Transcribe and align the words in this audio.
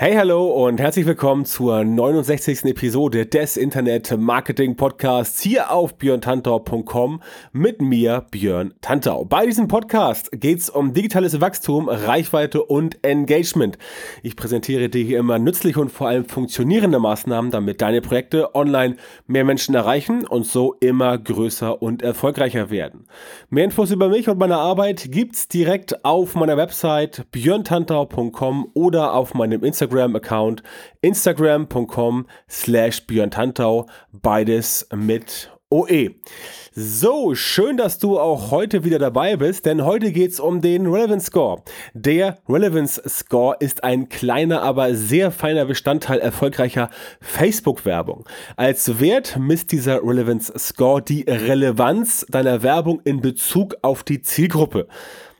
Hey, 0.00 0.14
hallo 0.14 0.46
und 0.46 0.78
herzlich 0.78 1.06
willkommen 1.06 1.44
zur 1.44 1.82
69. 1.82 2.66
Episode 2.66 3.26
des 3.26 3.56
Internet 3.56 4.16
Marketing 4.16 4.76
Podcasts 4.76 5.42
hier 5.42 5.72
auf 5.72 5.98
björntantau.com 5.98 7.20
mit 7.50 7.82
mir, 7.82 8.24
Björn 8.30 8.74
Tantau. 8.80 9.24
Bei 9.24 9.44
diesem 9.44 9.66
Podcast 9.66 10.30
geht 10.30 10.60
es 10.60 10.70
um 10.70 10.92
digitales 10.92 11.40
Wachstum, 11.40 11.88
Reichweite 11.88 12.62
und 12.62 13.04
Engagement. 13.04 13.76
Ich 14.22 14.36
präsentiere 14.36 14.88
dir 14.88 15.02
hier 15.02 15.18
immer 15.18 15.40
nützliche 15.40 15.80
und 15.80 15.90
vor 15.90 16.06
allem 16.06 16.26
funktionierende 16.26 17.00
Maßnahmen, 17.00 17.50
damit 17.50 17.82
deine 17.82 18.00
Projekte 18.00 18.54
online 18.54 18.98
mehr 19.26 19.44
Menschen 19.44 19.74
erreichen 19.74 20.24
und 20.24 20.46
so 20.46 20.76
immer 20.78 21.18
größer 21.18 21.82
und 21.82 22.02
erfolgreicher 22.02 22.70
werden. 22.70 23.06
Mehr 23.50 23.64
Infos 23.64 23.90
über 23.90 24.08
mich 24.08 24.28
und 24.28 24.38
meine 24.38 24.58
Arbeit 24.58 25.10
gibt's 25.10 25.48
direkt 25.48 26.04
auf 26.04 26.36
meiner 26.36 26.56
Website 26.56 27.26
björntantau.com 27.32 28.70
oder 28.74 29.14
auf 29.14 29.34
meinem 29.34 29.64
Instagram 29.64 29.87
Instagram-Account 29.88 30.62
instagram.com 31.00 32.26
slash 32.48 33.02
beides 34.12 34.88
mit 34.94 35.50
OE. 35.70 36.10
So, 36.72 37.34
schön, 37.34 37.76
dass 37.76 37.98
du 37.98 38.18
auch 38.18 38.50
heute 38.50 38.84
wieder 38.84 38.98
dabei 38.98 39.36
bist, 39.36 39.66
denn 39.66 39.84
heute 39.84 40.12
geht 40.12 40.30
es 40.30 40.40
um 40.40 40.60
den 40.60 40.86
Relevance 40.86 41.26
Score. 41.26 41.62
Der 41.92 42.38
Relevance 42.48 43.02
Score 43.06 43.56
ist 43.58 43.84
ein 43.84 44.08
kleiner, 44.08 44.62
aber 44.62 44.94
sehr 44.94 45.30
feiner 45.30 45.66
Bestandteil 45.66 46.20
erfolgreicher 46.20 46.88
Facebook-Werbung. 47.20 48.24
Als 48.56 49.00
Wert 49.00 49.36
misst 49.38 49.72
dieser 49.72 50.02
Relevance 50.02 50.52
Score 50.58 51.02
die 51.02 51.22
Relevanz 51.22 52.24
deiner 52.30 52.62
Werbung 52.62 53.00
in 53.04 53.20
Bezug 53.20 53.74
auf 53.82 54.04
die 54.04 54.22
Zielgruppe. 54.22 54.86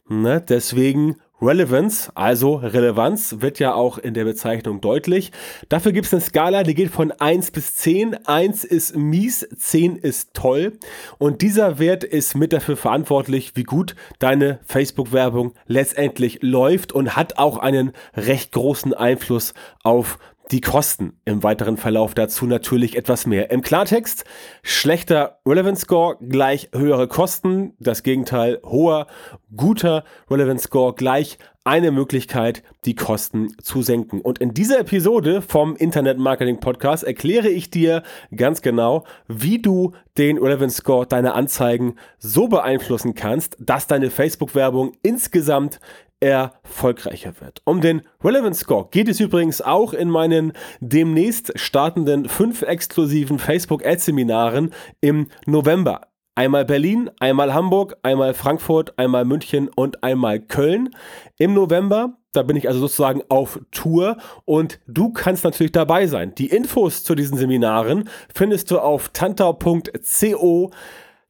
Ne? 0.09 0.43
Deswegen 0.47 1.17
Relevance, 1.41 2.11
also 2.15 2.57
Relevanz, 2.57 3.37
wird 3.39 3.61
ja 3.61 3.75
auch 3.75 3.99
in 3.99 4.15
der 4.15 4.25
Bezeichnung 4.25 4.81
deutlich. 4.81 5.31
Dafür 5.69 5.93
gibt 5.93 6.07
es 6.07 6.13
eine 6.13 6.21
Skala, 6.21 6.65
die 6.65 6.75
geht 6.75 6.91
von 6.91 7.13
1 7.13 7.53
bis 7.53 7.77
10. 7.77 8.27
1 8.27 8.65
ist 8.65 8.97
mies, 8.97 9.49
10 9.57 9.97
ist 9.97 10.35
toll. 10.35 10.73
Und 11.19 11.41
dieser 11.43 11.79
Wert 11.79 12.03
ist 12.03 12.35
mit 12.35 12.53
dafür 12.53 12.77
verantwortlich, 12.77 13.53
wie 13.55 13.63
gut 13.63 13.95
deine 14.19 14.59
Facebook-Werbung 14.67 15.55
letztendlich 15.67 16.41
läuft 16.43 16.93
und 16.93 17.15
hat 17.15 17.39
auch 17.39 17.59
einen 17.59 17.93
recht 18.17 18.53
großen 18.53 18.93
Einfluss 18.93 19.55
auf 19.85 20.19
die 20.51 20.61
Kosten 20.61 21.21
im 21.25 21.43
weiteren 21.43 21.77
Verlauf 21.77 22.15
dazu 22.15 22.47
natürlich 22.47 22.97
etwas 22.97 23.27
mehr. 23.27 23.51
Im 23.51 23.63
Klartext, 23.63 24.25
schlechter 24.63 25.39
Relevance 25.47 25.83
Score 25.83 26.17
gleich 26.21 26.71
höhere 26.75 27.09
Kosten, 27.09 27.75
das 27.79 28.03
Gegenteil 28.03 28.61
hoher, 28.65 29.07
guter 29.55 30.05
Relevance 30.31 30.65
Score 30.65 30.95
gleich 30.95 31.39
eine 31.65 31.91
Möglichkeit, 31.91 32.63
die 32.87 32.95
Kosten 32.95 33.55
zu 33.63 33.83
senken. 33.83 34.23
Und 34.23 34.39
in 34.39 34.55
dieser 34.55 34.81
Episode 34.81 35.43
vom 35.43 35.77
Internet 35.77 36.17
Marketing 36.17 36.61
Podcast 36.61 37.05
erkläre 37.05 37.51
ich 37.51 37.69
dir 37.69 38.03
ganz 38.35 38.63
genau, 38.63 39.05
wie 39.27 39.61
du 39.61 39.93
den 40.17 40.39
Relevance 40.39 40.77
Score 40.77 41.07
deiner 41.07 41.35
Anzeigen 41.35 41.97
so 42.19 42.49
beeinflussen 42.49 43.15
kannst, 43.15 43.59
dass 43.61 43.87
deine 43.87 44.11
Facebook-Werbung 44.11 44.93
insgesamt 45.03 45.79
erfolgreicher 46.21 47.35
wird. 47.41 47.61
Um 47.65 47.81
den 47.81 48.03
Relevance 48.23 48.61
Score 48.61 48.89
geht 48.91 49.09
es 49.09 49.21
übrigens 49.21 49.61
auch 49.61 49.93
in 49.93 50.11
meinen 50.11 50.53
demnächst 50.81 51.53
startenden 51.59 52.29
fünf 52.29 52.63
exklusiven 52.63 53.39
Facebook 53.39 53.85
Ad 53.87 53.99
Seminaren 53.99 54.73
im 55.01 55.29
November. 55.47 56.09
Einmal 56.35 56.65
Berlin, 56.65 57.11
einmal 57.19 57.53
Hamburg, 57.53 57.97
einmal 58.03 58.33
Frankfurt, 58.33 58.97
einmal 58.97 59.25
München 59.25 59.69
und 59.75 60.05
einmal 60.05 60.39
Köln 60.39 60.91
im 61.37 61.53
November. 61.53 62.17
Da 62.33 62.45
bin 62.45 62.55
ich 62.55 62.69
also 62.69 62.79
sozusagen 62.79 63.23
auf 63.29 63.59
Tour 63.73 64.19
und 64.45 64.79
du 64.87 65.13
kannst 65.13 65.43
natürlich 65.43 65.73
dabei 65.73 66.07
sein. 66.07 66.37
Die 66.37 66.47
Infos 66.47 67.03
zu 67.03 67.17
diesen 67.17 67.39
Seminaren 67.39 68.09
findest 68.33 68.71
du 68.71 68.79
auf 68.79 69.09
tantau.co 69.09 70.71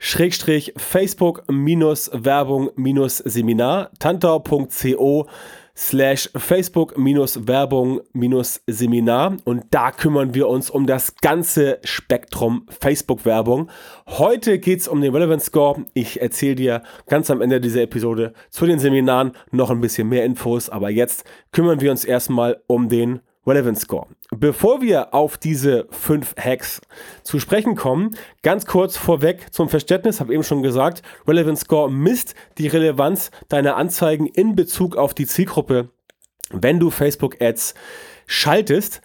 Schrägstrich 0.00 0.72
Facebook 0.76 1.42
minus 1.50 2.08
Werbung 2.14 2.70
minus 2.76 3.18
Seminar 3.18 3.90
tantau.co 3.98 5.26
slash 5.76 6.30
Facebook 6.36 6.96
minus 6.96 7.48
Werbung 7.48 8.00
minus 8.12 8.60
Seminar 8.68 9.36
und 9.44 9.64
da 9.70 9.90
kümmern 9.90 10.34
wir 10.34 10.48
uns 10.48 10.70
um 10.70 10.86
das 10.86 11.16
ganze 11.16 11.80
Spektrum 11.82 12.66
Facebook 12.68 13.24
Werbung. 13.24 13.70
Heute 14.06 14.60
geht 14.60 14.80
es 14.80 14.88
um 14.88 15.00
den 15.00 15.12
Relevance 15.12 15.46
Score. 15.46 15.84
Ich 15.94 16.20
erzähle 16.20 16.54
dir 16.54 16.82
ganz 17.06 17.28
am 17.30 17.40
Ende 17.40 17.60
dieser 17.60 17.82
Episode 17.82 18.34
zu 18.50 18.66
den 18.66 18.78
Seminaren 18.78 19.32
noch 19.50 19.70
ein 19.70 19.80
bisschen 19.80 20.08
mehr 20.08 20.24
Infos, 20.24 20.68
aber 20.68 20.90
jetzt 20.90 21.24
kümmern 21.52 21.80
wir 21.80 21.90
uns 21.90 22.04
erstmal 22.04 22.62
um 22.66 22.88
den 22.88 23.20
Relevance 23.48 23.82
Score. 23.82 24.06
Bevor 24.36 24.82
wir 24.82 25.14
auf 25.14 25.38
diese 25.38 25.86
fünf 25.90 26.34
Hacks 26.36 26.80
zu 27.22 27.40
sprechen 27.40 27.74
kommen, 27.74 28.16
ganz 28.42 28.66
kurz 28.66 28.96
vorweg 28.96 29.52
zum 29.52 29.68
Verständnis, 29.68 30.20
habe 30.20 30.34
eben 30.34 30.44
schon 30.44 30.62
gesagt, 30.62 31.02
Relevance 31.26 31.64
Score 31.64 31.90
misst 31.90 32.34
die 32.58 32.68
Relevanz 32.68 33.30
deiner 33.48 33.76
Anzeigen 33.76 34.26
in 34.26 34.54
Bezug 34.54 34.96
auf 34.96 35.14
die 35.14 35.26
Zielgruppe, 35.26 35.88
wenn 36.50 36.78
du 36.78 36.90
Facebook 36.90 37.40
Ads 37.40 37.74
schaltest. 38.26 39.00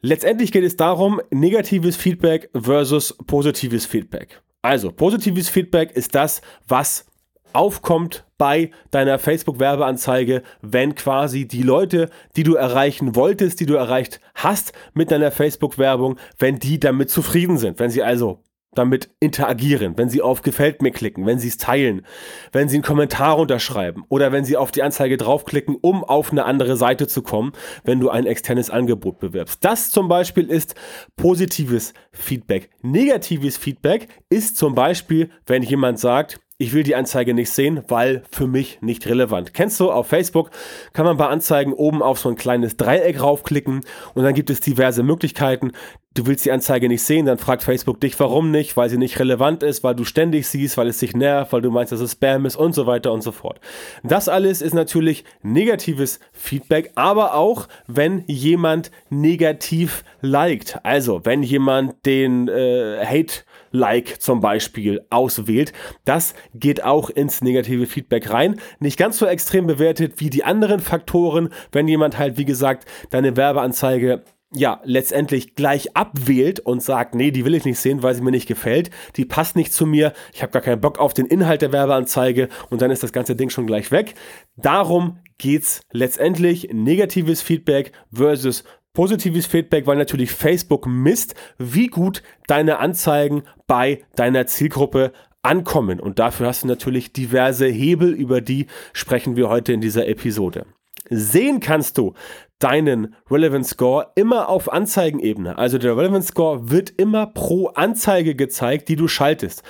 Letztendlich 0.00 0.52
geht 0.52 0.64
es 0.64 0.76
darum, 0.76 1.20
negatives 1.30 1.96
Feedback 1.96 2.50
versus 2.54 3.16
positives 3.26 3.86
Feedback. 3.86 4.42
Also, 4.60 4.90
positives 4.90 5.48
Feedback 5.48 5.92
ist 5.92 6.14
das, 6.14 6.40
was 6.66 7.06
aufkommt 7.52 8.24
bei 8.38 8.70
deiner 8.90 9.18
Facebook-Werbeanzeige, 9.18 10.42
wenn 10.60 10.94
quasi 10.94 11.46
die 11.46 11.62
Leute, 11.62 12.10
die 12.36 12.42
du 12.42 12.54
erreichen 12.54 13.14
wolltest, 13.14 13.60
die 13.60 13.66
du 13.66 13.74
erreicht 13.74 14.20
hast 14.34 14.72
mit 14.92 15.10
deiner 15.10 15.30
Facebook-Werbung, 15.30 16.16
wenn 16.38 16.58
die 16.58 16.80
damit 16.80 17.10
zufrieden 17.10 17.58
sind, 17.58 17.78
wenn 17.78 17.90
sie 17.90 18.02
also 18.02 18.42
damit 18.74 19.10
interagieren, 19.20 19.96
wenn 19.96 20.08
sie 20.08 20.22
auf 20.22 20.42
Gefällt 20.42 20.82
mir 20.82 20.90
klicken, 20.90 21.26
wenn 21.26 21.38
sie 21.38 21.48
es 21.48 21.56
teilen, 21.56 22.04
wenn 22.52 22.68
sie 22.68 22.76
einen 22.76 22.82
Kommentar 22.82 23.38
unterschreiben 23.38 24.04
oder 24.08 24.32
wenn 24.32 24.44
sie 24.44 24.56
auf 24.56 24.72
die 24.72 24.82
Anzeige 24.82 25.16
draufklicken, 25.16 25.76
um 25.80 26.04
auf 26.04 26.32
eine 26.32 26.44
andere 26.44 26.76
Seite 26.76 27.06
zu 27.06 27.22
kommen, 27.22 27.52
wenn 27.84 28.00
du 28.00 28.10
ein 28.10 28.26
externes 28.26 28.70
Angebot 28.70 29.18
bewirbst. 29.18 29.64
Das 29.64 29.90
zum 29.90 30.08
Beispiel 30.08 30.50
ist 30.50 30.74
positives 31.16 31.94
Feedback. 32.12 32.70
Negatives 32.82 33.56
Feedback 33.56 34.08
ist 34.28 34.56
zum 34.56 34.74
Beispiel, 34.74 35.30
wenn 35.46 35.62
jemand 35.62 35.98
sagt, 35.98 36.40
ich 36.56 36.72
will 36.72 36.84
die 36.84 36.94
Anzeige 36.94 37.34
nicht 37.34 37.50
sehen, 37.50 37.82
weil 37.88 38.22
für 38.30 38.46
mich 38.46 38.78
nicht 38.80 39.06
relevant. 39.08 39.54
Kennst 39.54 39.80
du, 39.80 39.90
auf 39.90 40.06
Facebook 40.06 40.50
kann 40.92 41.04
man 41.04 41.16
bei 41.16 41.26
Anzeigen 41.26 41.72
oben 41.72 42.00
auf 42.00 42.20
so 42.20 42.28
ein 42.28 42.36
kleines 42.36 42.76
Dreieck 42.76 43.20
raufklicken 43.20 43.80
und 44.14 44.22
dann 44.22 44.34
gibt 44.34 44.50
es 44.50 44.60
diverse 44.60 45.02
Möglichkeiten. 45.02 45.72
Du 46.16 46.28
willst 46.28 46.44
die 46.44 46.52
Anzeige 46.52 46.86
nicht 46.86 47.02
sehen, 47.02 47.26
dann 47.26 47.38
fragt 47.38 47.64
Facebook 47.64 48.00
dich, 48.00 48.20
warum 48.20 48.52
nicht, 48.52 48.76
weil 48.76 48.88
sie 48.88 48.98
nicht 48.98 49.18
relevant 49.18 49.64
ist, 49.64 49.82
weil 49.82 49.96
du 49.96 50.04
ständig 50.04 50.46
siehst, 50.46 50.76
weil 50.76 50.86
es 50.86 50.98
dich 50.98 51.16
nervt, 51.16 51.52
weil 51.52 51.60
du 51.60 51.72
meinst, 51.72 51.90
dass 51.90 51.98
es 51.98 52.12
Spam 52.12 52.46
ist 52.46 52.54
und 52.54 52.72
so 52.72 52.86
weiter 52.86 53.10
und 53.10 53.22
so 53.22 53.32
fort. 53.32 53.58
Das 54.04 54.28
alles 54.28 54.62
ist 54.62 54.74
natürlich 54.74 55.24
negatives 55.42 56.20
Feedback, 56.30 56.92
aber 56.94 57.34
auch, 57.34 57.66
wenn 57.88 58.22
jemand 58.28 58.92
negativ 59.10 60.04
liked. 60.20 60.78
Also, 60.84 61.24
wenn 61.24 61.42
jemand 61.42 62.06
den 62.06 62.46
äh, 62.46 63.04
Hate 63.04 63.42
Like 63.74 64.22
zum 64.22 64.40
Beispiel 64.40 65.04
auswählt. 65.10 65.72
Das 66.04 66.34
geht 66.54 66.84
auch 66.84 67.10
ins 67.10 67.42
negative 67.42 67.86
Feedback 67.86 68.30
rein. 68.30 68.60
Nicht 68.78 68.96
ganz 68.96 69.18
so 69.18 69.26
extrem 69.26 69.66
bewertet 69.66 70.20
wie 70.20 70.30
die 70.30 70.44
anderen 70.44 70.78
Faktoren, 70.78 71.48
wenn 71.72 71.88
jemand 71.88 72.16
halt, 72.16 72.38
wie 72.38 72.44
gesagt, 72.44 72.88
deine 73.10 73.36
Werbeanzeige 73.36 74.22
ja, 74.54 74.80
letztendlich 74.84 75.56
gleich 75.56 75.96
abwählt 75.96 76.60
und 76.60 76.80
sagt, 76.80 77.16
nee, 77.16 77.32
die 77.32 77.44
will 77.44 77.56
ich 77.56 77.64
nicht 77.64 77.80
sehen, 77.80 78.04
weil 78.04 78.14
sie 78.14 78.22
mir 78.22 78.30
nicht 78.30 78.46
gefällt, 78.46 78.90
die 79.16 79.24
passt 79.24 79.56
nicht 79.56 79.72
zu 79.72 79.84
mir, 79.84 80.12
ich 80.32 80.42
habe 80.42 80.52
gar 80.52 80.62
keinen 80.62 80.80
Bock 80.80 81.00
auf 81.00 81.12
den 81.12 81.26
Inhalt 81.26 81.62
der 81.62 81.72
Werbeanzeige 81.72 82.48
und 82.70 82.80
dann 82.80 82.92
ist 82.92 83.02
das 83.02 83.12
ganze 83.12 83.34
Ding 83.34 83.50
schon 83.50 83.66
gleich 83.66 83.90
weg. 83.90 84.14
Darum 84.56 85.18
geht's 85.38 85.82
letztendlich 85.90 86.68
negatives 86.72 87.42
Feedback 87.42 87.90
versus 88.12 88.62
Positives 88.94 89.46
Feedback, 89.46 89.86
weil 89.86 89.96
natürlich 89.96 90.30
Facebook 90.30 90.86
misst, 90.86 91.34
wie 91.58 91.88
gut 91.88 92.22
deine 92.46 92.78
Anzeigen 92.78 93.42
bei 93.66 94.02
deiner 94.16 94.46
Zielgruppe 94.46 95.12
ankommen. 95.42 96.00
Und 96.00 96.18
dafür 96.18 96.46
hast 96.46 96.62
du 96.62 96.68
natürlich 96.68 97.12
diverse 97.12 97.66
Hebel, 97.66 98.12
über 98.12 98.40
die 98.40 98.66
sprechen 98.92 99.36
wir 99.36 99.48
heute 99.48 99.72
in 99.72 99.80
dieser 99.80 100.08
Episode. 100.08 100.64
Sehen 101.10 101.60
kannst 101.60 101.98
du 101.98 102.14
deinen 102.58 103.14
Relevance 103.30 103.70
Score 103.70 104.12
immer 104.14 104.48
auf 104.48 104.72
Anzeigenebene. 104.72 105.58
Also 105.58 105.76
der 105.76 105.96
Relevance 105.96 106.28
Score 106.28 106.70
wird 106.70 106.90
immer 106.90 107.26
pro 107.26 107.66
Anzeige 107.66 108.34
gezeigt, 108.34 108.88
die 108.88 108.96
du 108.96 109.06
schaltest. 109.06 109.62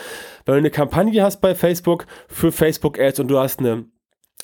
Wenn 0.44 0.55
du 0.55 0.59
eine 0.59 0.70
Kampagne 0.70 1.23
hast 1.25 1.41
bei 1.41 1.56
Facebook 1.56 2.06
für 2.29 2.53
Facebook 2.53 3.00
Ads 3.00 3.20
und 3.20 3.29
du 3.29 3.38
hast 3.38 3.59
eine 3.59 3.87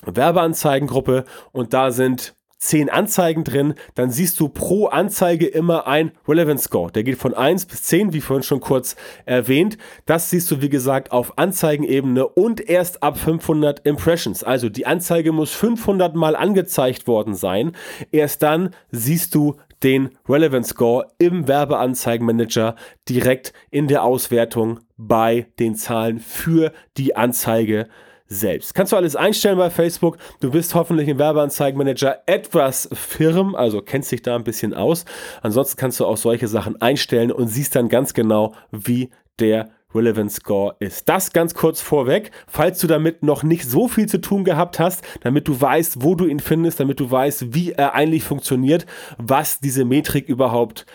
Werbeanzeigengruppe 0.05 1.27
und 1.53 1.75
da 1.75 1.93
sind 1.93 2.35
zehn 2.61 2.91
Anzeigen 2.91 3.43
drin, 3.43 3.75
dann 3.95 4.11
siehst 4.11 4.39
du 4.39 4.49
pro 4.49 4.87
Anzeige 4.87 5.47
immer 5.47 5.87
ein 5.87 6.13
Relevance 6.29 6.65
Score. 6.65 6.93
Der 6.93 7.03
geht 7.03 7.19
von 7.19 7.35
1 7.35 7.67
bis 7.67 7.83
10, 7.85 8.13
wie 8.13 8.21
vorhin 8.21 8.43
schon 8.43 8.61
kurz 8.61 8.97
erwähnt. 9.25 9.79
Das 10.07 10.31
siehst 10.31 10.51
du, 10.51 10.61
wie 10.61 10.69
gesagt, 10.69 11.11
auf 11.11 11.39
Anzeigenebene 11.39 12.29
und 12.29 12.61
erst 12.61 13.03
ab 13.03 13.19
500 13.19 13.85
Impressions. 13.87 14.45
Also 14.45 14.69
die 14.69 14.87
Anzeige 14.87 15.33
muss 15.33 15.53
500 15.53 16.15
Mal 16.15 16.37
angezeigt 16.37 17.07
worden 17.07 17.35
sein. 17.35 17.73
Erst 18.13 18.43
dann 18.43 18.71
siehst 18.91 19.35
du 19.35 19.57
den 19.83 20.11
Relevance 20.29 20.71
Score 20.71 21.09
im 21.19 21.49
Werbeanzeigenmanager 21.49 22.77
direkt 23.09 23.55
in 23.71 23.89
der 23.89 24.05
Auswertung 24.05 24.81
bei 24.99 25.47
den 25.59 25.75
Zahlen 25.75 26.19
für 26.19 26.73
die 26.99 27.17
Anzeige 27.17 27.89
selbst. 28.31 28.75
Kannst 28.75 28.93
du 28.93 28.97
alles 28.97 29.17
einstellen 29.17 29.59
bei 29.59 29.69
Facebook. 29.69 30.17
Du 30.41 30.51
bist 30.51 30.75
hoffentlich 30.75 31.09
im 31.09 31.19
Werbeanzeigenmanager 31.19 32.23
etwas 32.27 32.89
firm, 32.93 33.55
also 33.55 33.83
kennst 33.83 34.13
dich 34.13 34.23
da 34.23 34.37
ein 34.37 34.45
bisschen 34.45 34.73
aus. 34.73 35.05
Ansonsten 35.43 35.77
kannst 35.77 36.01
du 36.01 36.07
auch 36.07 36.17
solche 36.17 36.49
Sachen 36.49 36.81
einstellen 36.81 37.33
und 37.33 37.49
siehst 37.49 37.75
dann 37.75 37.89
ganz 37.89 38.15
genau, 38.15 38.55
wie 38.71 39.11
der 39.41 39.71
Relevant 39.93 40.31
Score 40.31 40.77
ist. 40.79 41.09
Das 41.09 41.33
ganz 41.33 41.55
kurz 41.55 41.81
vorweg, 41.81 42.31
falls 42.47 42.79
du 42.79 42.87
damit 42.87 43.25
noch 43.25 43.43
nicht 43.43 43.69
so 43.69 43.89
viel 43.89 44.07
zu 44.07 44.21
tun 44.21 44.45
gehabt 44.45 44.79
hast, 44.79 45.03
damit 45.23 45.49
du 45.49 45.61
weißt, 45.61 46.05
wo 46.05 46.15
du 46.15 46.27
ihn 46.27 46.39
findest, 46.39 46.79
damit 46.79 47.01
du 47.01 47.11
weißt, 47.11 47.53
wie 47.53 47.73
er 47.73 47.95
eigentlich 47.95 48.23
funktioniert, 48.23 48.87
was 49.19 49.59
diese 49.59 49.85
Metrik 49.85 50.29
überhaupt 50.29 50.87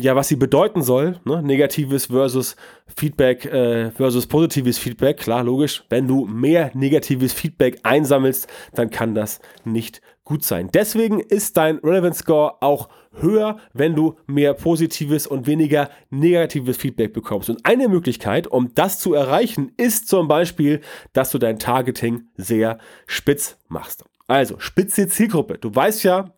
ja, 0.00 0.16
was 0.16 0.28
sie 0.28 0.36
bedeuten 0.36 0.82
soll, 0.82 1.20
ne? 1.24 1.42
negatives 1.42 2.06
versus 2.06 2.56
Feedback 2.96 3.44
äh, 3.44 3.90
versus 3.90 4.26
positives 4.26 4.78
Feedback, 4.78 5.18
klar, 5.18 5.44
logisch. 5.44 5.84
Wenn 5.88 6.08
du 6.08 6.26
mehr 6.26 6.70
negatives 6.74 7.32
Feedback 7.32 7.78
einsammelst, 7.82 8.48
dann 8.74 8.90
kann 8.90 9.14
das 9.14 9.40
nicht 9.64 10.00
gut 10.24 10.44
sein. 10.44 10.70
Deswegen 10.72 11.20
ist 11.20 11.56
dein 11.56 11.78
Relevant 11.78 12.14
Score 12.16 12.62
auch 12.62 12.88
höher, 13.12 13.58
wenn 13.72 13.94
du 13.94 14.16
mehr 14.26 14.54
positives 14.54 15.26
und 15.26 15.46
weniger 15.46 15.90
negatives 16.10 16.76
Feedback 16.76 17.12
bekommst. 17.12 17.50
Und 17.50 17.66
eine 17.66 17.88
Möglichkeit, 17.88 18.46
um 18.46 18.72
das 18.74 18.98
zu 19.00 19.14
erreichen, 19.14 19.72
ist 19.76 20.08
zum 20.08 20.28
Beispiel, 20.28 20.80
dass 21.12 21.30
du 21.30 21.38
dein 21.38 21.58
Targeting 21.58 22.22
sehr 22.36 22.78
spitz 23.06 23.56
machst. 23.68 24.04
Also, 24.28 24.60
spitze 24.60 25.08
Zielgruppe. 25.08 25.58
Du 25.58 25.74
weißt 25.74 26.04
ja, 26.04 26.32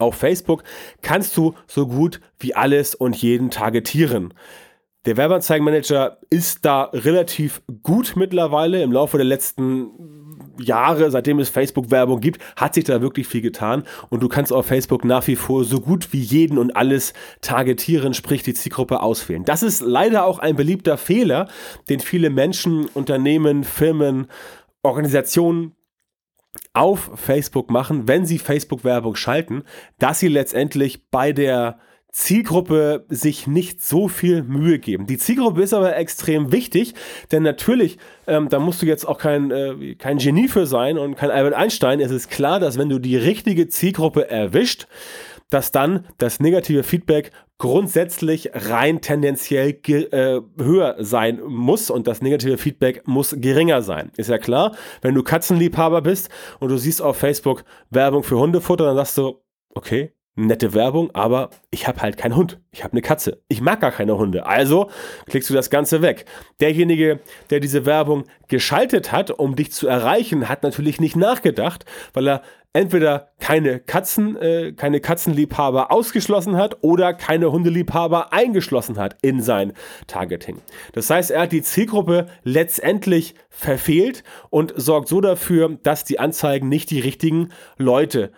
auf 0.00 0.14
Facebook 0.14 0.62
kannst 1.02 1.36
du 1.36 1.54
so 1.66 1.86
gut 1.86 2.20
wie 2.38 2.54
alles 2.54 2.94
und 2.94 3.16
jeden 3.16 3.50
targetieren. 3.50 4.34
Der 5.06 5.16
Werbeanzeigenmanager 5.16 6.18
ist 6.28 6.66
da 6.66 6.90
relativ 6.92 7.62
gut 7.82 8.16
mittlerweile. 8.16 8.82
Im 8.82 8.92
Laufe 8.92 9.16
der 9.16 9.24
letzten 9.24 9.88
Jahre, 10.60 11.10
seitdem 11.10 11.38
es 11.38 11.48
Facebook-Werbung 11.48 12.20
gibt, 12.20 12.42
hat 12.54 12.74
sich 12.74 12.84
da 12.84 13.00
wirklich 13.00 13.26
viel 13.26 13.40
getan. 13.40 13.84
Und 14.10 14.22
du 14.22 14.28
kannst 14.28 14.52
auf 14.52 14.66
Facebook 14.66 15.06
nach 15.06 15.26
wie 15.26 15.36
vor 15.36 15.64
so 15.64 15.80
gut 15.80 16.12
wie 16.12 16.20
jeden 16.20 16.58
und 16.58 16.76
alles 16.76 17.14
targetieren, 17.40 18.12
sprich 18.12 18.42
die 18.42 18.52
Zielgruppe 18.52 19.00
auswählen. 19.00 19.44
Das 19.44 19.62
ist 19.62 19.80
leider 19.80 20.26
auch 20.26 20.38
ein 20.38 20.56
beliebter 20.56 20.98
Fehler, 20.98 21.48
den 21.88 22.00
viele 22.00 22.28
Menschen, 22.28 22.86
Unternehmen, 22.92 23.64
Firmen, 23.64 24.26
Organisationen 24.82 25.72
auf 26.72 27.10
Facebook 27.14 27.70
machen, 27.70 28.08
wenn 28.08 28.26
sie 28.26 28.38
Facebook-Werbung 28.38 29.16
schalten, 29.16 29.62
dass 29.98 30.20
sie 30.20 30.28
letztendlich 30.28 31.08
bei 31.10 31.32
der 31.32 31.78
Zielgruppe 32.12 33.04
sich 33.08 33.46
nicht 33.46 33.82
so 33.82 34.08
viel 34.08 34.42
Mühe 34.42 34.80
geben. 34.80 35.06
Die 35.06 35.18
Zielgruppe 35.18 35.62
ist 35.62 35.72
aber 35.72 35.96
extrem 35.96 36.50
wichtig, 36.50 36.94
denn 37.30 37.44
natürlich, 37.44 37.98
ähm, 38.26 38.48
da 38.48 38.58
musst 38.58 38.82
du 38.82 38.86
jetzt 38.86 39.06
auch 39.06 39.18
kein, 39.18 39.50
äh, 39.52 39.94
kein 39.94 40.18
Genie 40.18 40.48
für 40.48 40.66
sein 40.66 40.98
und 40.98 41.14
kein 41.14 41.30
Albert 41.30 41.54
Einstein. 41.54 42.00
Es 42.00 42.10
ist 42.10 42.28
klar, 42.28 42.58
dass 42.58 42.78
wenn 42.78 42.88
du 42.88 42.98
die 42.98 43.16
richtige 43.16 43.68
Zielgruppe 43.68 44.28
erwischt, 44.28 44.88
dass 45.50 45.70
dann 45.70 46.06
das 46.18 46.40
negative 46.40 46.82
Feedback 46.82 47.30
grundsätzlich 47.60 48.50
rein 48.54 49.02
tendenziell 49.02 49.78
äh, 49.86 50.40
höher 50.58 50.96
sein 50.98 51.40
muss 51.46 51.90
und 51.90 52.06
das 52.06 52.22
negative 52.22 52.58
Feedback 52.58 53.06
muss 53.06 53.36
geringer 53.38 53.82
sein. 53.82 54.10
Ist 54.16 54.30
ja 54.30 54.38
klar, 54.38 54.74
wenn 55.02 55.14
du 55.14 55.22
Katzenliebhaber 55.22 56.00
bist 56.00 56.30
und 56.58 56.70
du 56.70 56.78
siehst 56.78 57.02
auf 57.02 57.18
Facebook 57.18 57.64
Werbung 57.90 58.24
für 58.24 58.38
Hundefutter, 58.38 58.86
dann 58.86 58.96
sagst 58.96 59.18
du, 59.18 59.42
okay, 59.74 60.12
nette 60.46 60.74
Werbung, 60.74 61.10
aber 61.14 61.50
ich 61.70 61.86
habe 61.86 62.00
halt 62.00 62.16
keinen 62.16 62.36
Hund. 62.36 62.60
Ich 62.72 62.84
habe 62.84 62.92
eine 62.92 63.02
Katze. 63.02 63.42
Ich 63.48 63.60
mag 63.60 63.80
gar 63.80 63.90
keine 63.90 64.16
Hunde. 64.16 64.46
Also 64.46 64.90
klickst 65.26 65.50
du 65.50 65.54
das 65.54 65.70
Ganze 65.70 66.02
weg. 66.02 66.24
Derjenige, 66.60 67.20
der 67.50 67.60
diese 67.60 67.86
Werbung 67.86 68.24
geschaltet 68.48 69.12
hat, 69.12 69.30
um 69.30 69.56
dich 69.56 69.72
zu 69.72 69.88
erreichen, 69.88 70.48
hat 70.48 70.62
natürlich 70.62 71.00
nicht 71.00 71.16
nachgedacht, 71.16 71.84
weil 72.12 72.28
er 72.28 72.42
entweder 72.72 73.32
keine 73.40 73.80
Katzen, 73.80 74.36
äh, 74.36 74.72
keine 74.72 75.00
Katzenliebhaber 75.00 75.90
ausgeschlossen 75.90 76.56
hat 76.56 76.78
oder 76.82 77.14
keine 77.14 77.50
Hundeliebhaber 77.50 78.32
eingeschlossen 78.32 78.98
hat 78.98 79.16
in 79.22 79.42
sein 79.42 79.72
Targeting. 80.06 80.58
Das 80.92 81.10
heißt, 81.10 81.30
er 81.32 81.42
hat 81.42 81.52
die 81.52 81.62
Zielgruppe 81.62 82.26
letztendlich 82.44 83.34
verfehlt 83.48 84.22
und 84.50 84.72
sorgt 84.76 85.08
so 85.08 85.20
dafür, 85.20 85.78
dass 85.82 86.04
die 86.04 86.20
Anzeigen 86.20 86.68
nicht 86.68 86.90
die 86.90 87.00
richtigen 87.00 87.48
Leute 87.76 88.30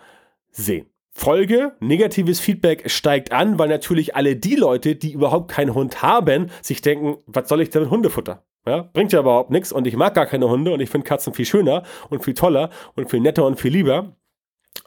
sehen. 0.51 0.87
Folge, 1.15 1.73
negatives 1.79 2.39
Feedback 2.39 2.89
steigt 2.89 3.31
an, 3.31 3.59
weil 3.59 3.69
natürlich 3.69 4.15
alle 4.15 4.35
die 4.35 4.55
Leute, 4.55 4.95
die 4.95 5.13
überhaupt 5.13 5.51
keinen 5.51 5.73
Hund 5.73 6.01
haben, 6.01 6.49
sich 6.61 6.81
denken, 6.81 7.17
was 7.27 7.47
soll 7.47 7.61
ich 7.61 7.69
denn 7.69 7.83
mit 7.83 7.91
Hundefutter? 7.91 8.43
Ja, 8.65 8.89
bringt 8.93 9.13
ja 9.13 9.19
überhaupt 9.19 9.51
nichts 9.51 9.71
und 9.71 9.85
ich 9.87 9.95
mag 9.95 10.15
gar 10.15 10.25
keine 10.25 10.49
Hunde 10.49 10.71
und 10.71 10.79
ich 10.79 10.89
finde 10.89 11.07
Katzen 11.07 11.33
viel 11.33 11.45
schöner 11.45 11.83
und 12.09 12.23
viel 12.23 12.33
toller 12.33 12.69
und 12.95 13.09
viel 13.09 13.19
netter 13.19 13.45
und 13.45 13.59
viel 13.59 13.71
lieber. 13.71 14.15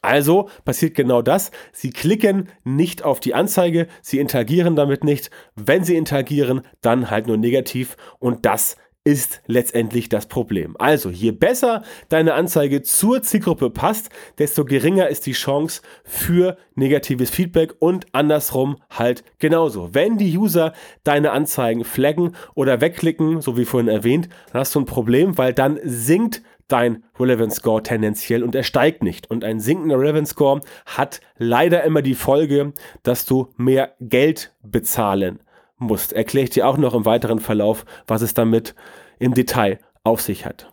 Also 0.02 0.48
passiert 0.64 0.94
genau 0.94 1.22
das. 1.22 1.50
Sie 1.72 1.90
klicken 1.90 2.48
nicht 2.64 3.04
auf 3.04 3.20
die 3.20 3.34
Anzeige, 3.34 3.86
sie 4.02 4.18
interagieren 4.18 4.76
damit 4.76 5.04
nicht. 5.04 5.30
Wenn 5.54 5.84
sie 5.84 5.96
interagieren, 5.96 6.62
dann 6.80 7.10
halt 7.10 7.26
nur 7.26 7.36
negativ 7.36 7.96
und 8.18 8.46
das 8.46 8.76
ist 9.06 9.40
letztendlich 9.46 10.08
das 10.08 10.26
Problem. 10.26 10.74
Also, 10.80 11.10
je 11.10 11.30
besser 11.30 11.84
deine 12.08 12.34
Anzeige 12.34 12.82
zur 12.82 13.22
Zielgruppe 13.22 13.70
passt, 13.70 14.10
desto 14.38 14.64
geringer 14.64 15.06
ist 15.06 15.26
die 15.26 15.32
Chance 15.32 15.80
für 16.02 16.56
negatives 16.74 17.30
Feedback 17.30 17.76
und 17.78 18.06
andersrum 18.10 18.78
halt 18.90 19.22
genauso. 19.38 19.94
Wenn 19.94 20.18
die 20.18 20.36
User 20.36 20.72
deine 21.04 21.30
Anzeigen 21.30 21.84
flaggen 21.84 22.34
oder 22.54 22.80
wegklicken, 22.80 23.40
so 23.40 23.56
wie 23.56 23.64
vorhin 23.64 23.88
erwähnt, 23.88 24.28
dann 24.50 24.60
hast 24.60 24.74
du 24.74 24.80
ein 24.80 24.86
Problem, 24.86 25.38
weil 25.38 25.52
dann 25.52 25.78
sinkt 25.84 26.42
dein 26.66 27.04
Relevance 27.20 27.58
Score 27.58 27.84
tendenziell 27.84 28.42
und 28.42 28.56
er 28.56 28.64
steigt 28.64 29.04
nicht. 29.04 29.30
Und 29.30 29.44
ein 29.44 29.60
sinkender 29.60 30.00
Relevance 30.00 30.32
Score 30.32 30.62
hat 30.84 31.20
leider 31.38 31.84
immer 31.84 32.02
die 32.02 32.16
Folge, 32.16 32.72
dass 33.04 33.24
du 33.24 33.52
mehr 33.56 33.94
Geld 34.00 34.52
bezahlen 34.64 35.38
musst. 35.78 36.12
Erkläre 36.12 36.44
ich 36.44 36.50
dir 36.50 36.66
auch 36.66 36.76
noch 36.76 36.94
im 36.94 37.04
weiteren 37.04 37.40
Verlauf, 37.40 37.84
was 38.06 38.22
es 38.22 38.34
damit 38.34 38.74
im 39.18 39.34
Detail 39.34 39.78
auf 40.04 40.20
sich 40.20 40.46
hat. 40.46 40.72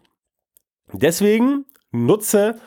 Deswegen 0.91 1.65
nutze 1.91 2.59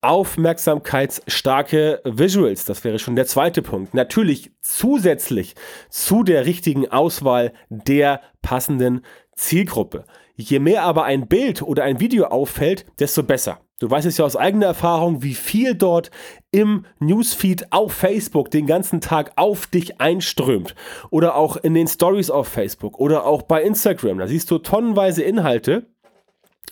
aufmerksamkeitsstarke 0.00 2.02
Visuals. 2.04 2.66
Das 2.66 2.84
wäre 2.84 2.98
schon 2.98 3.16
der 3.16 3.26
zweite 3.26 3.62
Punkt. 3.62 3.94
Natürlich 3.94 4.52
zusätzlich 4.60 5.54
zu 5.88 6.22
der 6.22 6.44
richtigen 6.44 6.90
Auswahl 6.90 7.54
der 7.70 8.20
passenden 8.42 9.00
Zielgruppe. 9.34 10.04
Je 10.36 10.58
mehr 10.58 10.82
aber 10.82 11.04
ein 11.04 11.26
Bild 11.26 11.62
oder 11.62 11.84
ein 11.84 12.00
Video 12.00 12.26
auffällt, 12.26 12.84
desto 12.98 13.22
besser. 13.22 13.63
Du 13.80 13.90
weißt 13.90 14.06
es 14.06 14.18
ja 14.18 14.24
aus 14.24 14.36
eigener 14.36 14.66
Erfahrung, 14.66 15.22
wie 15.22 15.34
viel 15.34 15.74
dort 15.74 16.10
im 16.52 16.86
Newsfeed 17.00 17.72
auf 17.72 17.92
Facebook 17.92 18.50
den 18.50 18.66
ganzen 18.66 19.00
Tag 19.00 19.32
auf 19.34 19.66
dich 19.66 20.00
einströmt. 20.00 20.76
Oder 21.10 21.34
auch 21.34 21.56
in 21.56 21.74
den 21.74 21.88
Stories 21.88 22.30
auf 22.30 22.46
Facebook 22.46 23.00
oder 23.00 23.26
auch 23.26 23.42
bei 23.42 23.62
Instagram. 23.62 24.18
Da 24.18 24.28
siehst 24.28 24.50
du 24.50 24.58
tonnenweise 24.58 25.24
Inhalte. 25.24 25.93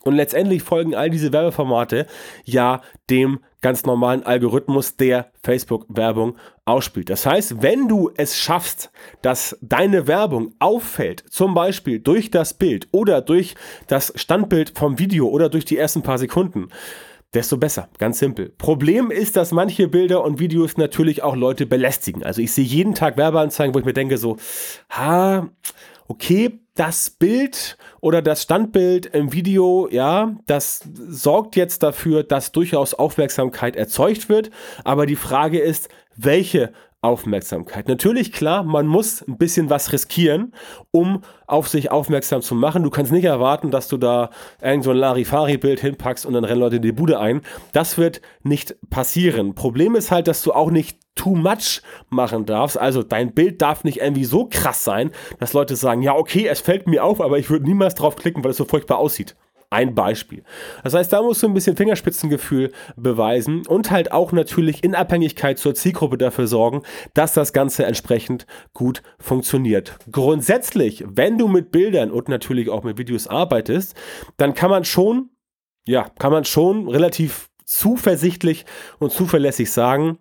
Und 0.05 0.17
letztendlich 0.17 0.63
folgen 0.63 0.95
all 0.95 1.11
diese 1.11 1.33
Werbeformate 1.33 2.07
ja 2.45 2.81
dem 3.09 3.41
ganz 3.61 3.85
normalen 3.85 4.25
Algorithmus, 4.25 4.97
der 4.97 5.31
Facebook-Werbung 5.45 6.37
ausspielt. 6.65 7.09
Das 7.09 7.25
heißt, 7.25 7.63
wenn 7.63 7.87
du 7.87 8.11
es 8.17 8.37
schaffst, 8.37 8.91
dass 9.23 9.57
deine 9.61 10.09
Werbung 10.09 10.55
auffällt, 10.59 11.25
zum 11.31 11.55
Beispiel 11.55 12.01
durch 12.01 12.31
das 12.31 12.55
Bild 12.55 12.89
oder 12.91 13.21
durch 13.21 13.55
das 13.87 14.13
Standbild 14.17 14.77
vom 14.77 14.99
Video 14.99 15.29
oder 15.29 15.49
durch 15.49 15.65
die 15.65 15.79
ersten 15.79 16.03
paar 16.03 16.19
Sekunden, 16.19 16.69
desto 17.35 17.57
besser. 17.57 17.89
Ganz 17.99 18.19
simpel. 18.19 18.53
Problem 18.59 19.11
ist, 19.11 19.37
dass 19.37 19.53
manche 19.53 19.89
Bilder 19.89 20.23
und 20.25 20.39
Videos 20.39 20.77
natürlich 20.77 21.23
auch 21.23 21.37
Leute 21.37 21.65
belästigen. 21.65 22.25
Also 22.25 22.43
ich 22.43 22.53
sehe 22.53 22.65
jeden 22.65 22.95
Tag 22.95 23.17
Werbeanzeigen, 23.17 23.75
wo 23.75 23.79
ich 23.79 23.85
mir 23.85 23.95
denke 23.95 24.19
so, 24.19 24.37
ha, 24.91 25.49
okay, 26.09 26.62
das 26.75 27.11
Bild 27.11 27.77
oder 28.01 28.23
das 28.23 28.43
Standbild 28.43 29.07
im 29.07 29.33
Video, 29.33 29.89
ja, 29.91 30.35
das 30.47 30.81
sorgt 30.95 31.57
jetzt 31.57 31.83
dafür, 31.83 32.23
dass 32.23 32.53
durchaus 32.53 32.95
Aufmerksamkeit 32.95 33.77
erzeugt 33.77 34.29
wird. 34.29 34.51
Aber 34.85 35.07
die 35.07 35.17
Frage 35.17 35.59
ist, 35.59 35.89
welche 36.17 36.73
Aufmerksamkeit. 37.03 37.89
Natürlich, 37.89 38.33
klar, 38.33 38.63
man 38.63 38.87
muss 38.87 39.23
ein 39.27 39.37
bisschen 39.37 39.69
was 39.71 39.93
riskieren, 39.93 40.55
um 40.93 41.23
auf 41.49 41.69
sich 41.69 41.91
aufmerksam 41.91 42.43
zu 42.43 42.55
machen. 42.55 42.85
Du 42.85 42.91
kannst 42.91 43.11
nicht 43.11 43.25
erwarten, 43.25 43.73
dass 43.73 43.89
du 43.89 43.97
da 43.97 44.31
irgend 44.63 44.85
so 44.85 44.93
ein 44.93 44.97
Larifari-Bild 44.99 45.81
hinpackst 45.81 46.25
und 46.25 46.35
dann 46.35 46.45
rennen 46.45 46.61
Leute 46.61 46.77
in 46.77 46.83
die 46.83 46.93
Bude 46.93 47.19
ein. 47.19 47.43
Das 47.73 47.99
wird 47.99 48.23
nicht 48.45 48.77
passieren. 48.89 49.57
Problem 49.57 49.97
ist 49.97 50.13
halt, 50.13 50.29
dass 50.29 50.43
du 50.43 50.53
auch 50.53 50.71
nicht 50.71 51.02
too 51.15 51.35
much 51.35 51.83
machen 52.11 52.47
darfst. 52.47 52.79
Also 52.79 53.03
dein 53.03 53.35
Bild 53.35 53.63
darf 53.63 53.85
nicht 53.85 54.01
irgendwie 54.01 54.25
so 54.25 54.47
krass 54.51 54.85
sein, 54.85 55.11
dass 55.39 55.53
Leute 55.53 55.77
sagen, 55.77 56.03
ja, 56.03 56.15
okay, 56.15 56.47
es 56.47 56.61
fällt 56.61 56.87
mir 56.87 57.05
auf, 57.05 57.21
aber 57.21 57.39
ich 57.39 57.51
würde 57.51 57.67
niemals 57.67 57.95
drauf 57.95 58.17
klicken, 58.17 58.43
weil 58.45 58.53
es 58.53 58.57
so 58.57 58.65
furchtbar 58.65 58.99
aussieht. 58.99 59.37
Ein 59.71 59.95
Beispiel. 59.95 60.45
Das 60.85 60.93
heißt, 60.93 61.11
da 61.15 61.23
musst 61.23 61.43
du 61.43 61.47
ein 61.49 61.55
bisschen 61.55 61.79
Fingerspitzengefühl 61.79 62.73
beweisen 62.95 63.67
und 63.67 63.91
halt 63.91 64.13
auch 64.13 64.31
natürlich 64.31 64.85
in 64.85 64.95
Abhängigkeit 64.95 65.59
zur 65.59 65.75
Zielgruppe 65.75 66.19
dafür 66.19 66.47
sorgen, 66.47 66.83
dass 67.15 67.33
das 67.33 67.55
Ganze 67.55 67.87
entsprechend 67.87 68.47
gut 68.75 69.03
funktioniert. 69.19 69.97
Grundsätzlich, 70.11 71.05
wenn 71.09 71.39
du 71.39 71.49
mit 71.49 71.71
Bildern 71.71 72.11
und 72.11 72.29
natürlich 72.29 72.69
auch 72.69 72.83
mit 72.83 72.99
Videos 72.99 73.27
arbeitest, 73.27 73.95
dann 74.37 74.53
kann 74.53 74.69
man 74.69 74.85
schon, 74.85 75.31
ja, 75.87 76.07
kann 76.19 76.33
man 76.33 76.45
schon 76.45 76.87
relativ 76.87 77.49
zuversichtlich 77.65 78.67
und 78.99 79.11
zuverlässig 79.11 79.71
sagen, 79.71 80.19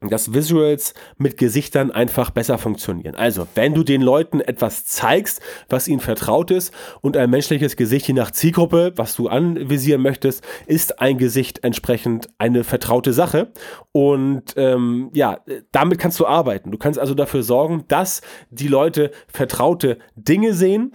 dass 0.00 0.32
Visuals 0.32 0.94
mit 1.16 1.36
Gesichtern 1.36 1.90
einfach 1.90 2.30
besser 2.30 2.58
funktionieren. 2.58 3.14
Also, 3.14 3.46
wenn 3.54 3.74
du 3.74 3.82
den 3.82 4.02
Leuten 4.02 4.40
etwas 4.40 4.84
zeigst, 4.84 5.40
was 5.68 5.88
ihnen 5.88 6.00
vertraut 6.00 6.50
ist 6.50 6.72
und 7.00 7.16
ein 7.16 7.30
menschliches 7.30 7.76
Gesicht 7.76 8.06
je 8.06 8.14
nach 8.14 8.30
Zielgruppe, 8.30 8.92
was 8.96 9.16
du 9.16 9.28
anvisieren 9.28 10.02
möchtest, 10.02 10.44
ist 10.66 11.00
ein 11.00 11.18
Gesicht 11.18 11.64
entsprechend 11.64 12.28
eine 12.38 12.64
vertraute 12.64 13.12
Sache. 13.12 13.52
Und 13.92 14.54
ähm, 14.56 15.10
ja, 15.14 15.40
damit 15.72 15.98
kannst 15.98 16.20
du 16.20 16.26
arbeiten. 16.26 16.70
Du 16.70 16.78
kannst 16.78 16.98
also 16.98 17.14
dafür 17.14 17.42
sorgen, 17.42 17.84
dass 17.88 18.22
die 18.50 18.68
Leute 18.68 19.10
vertraute 19.26 19.98
Dinge 20.14 20.54
sehen. 20.54 20.94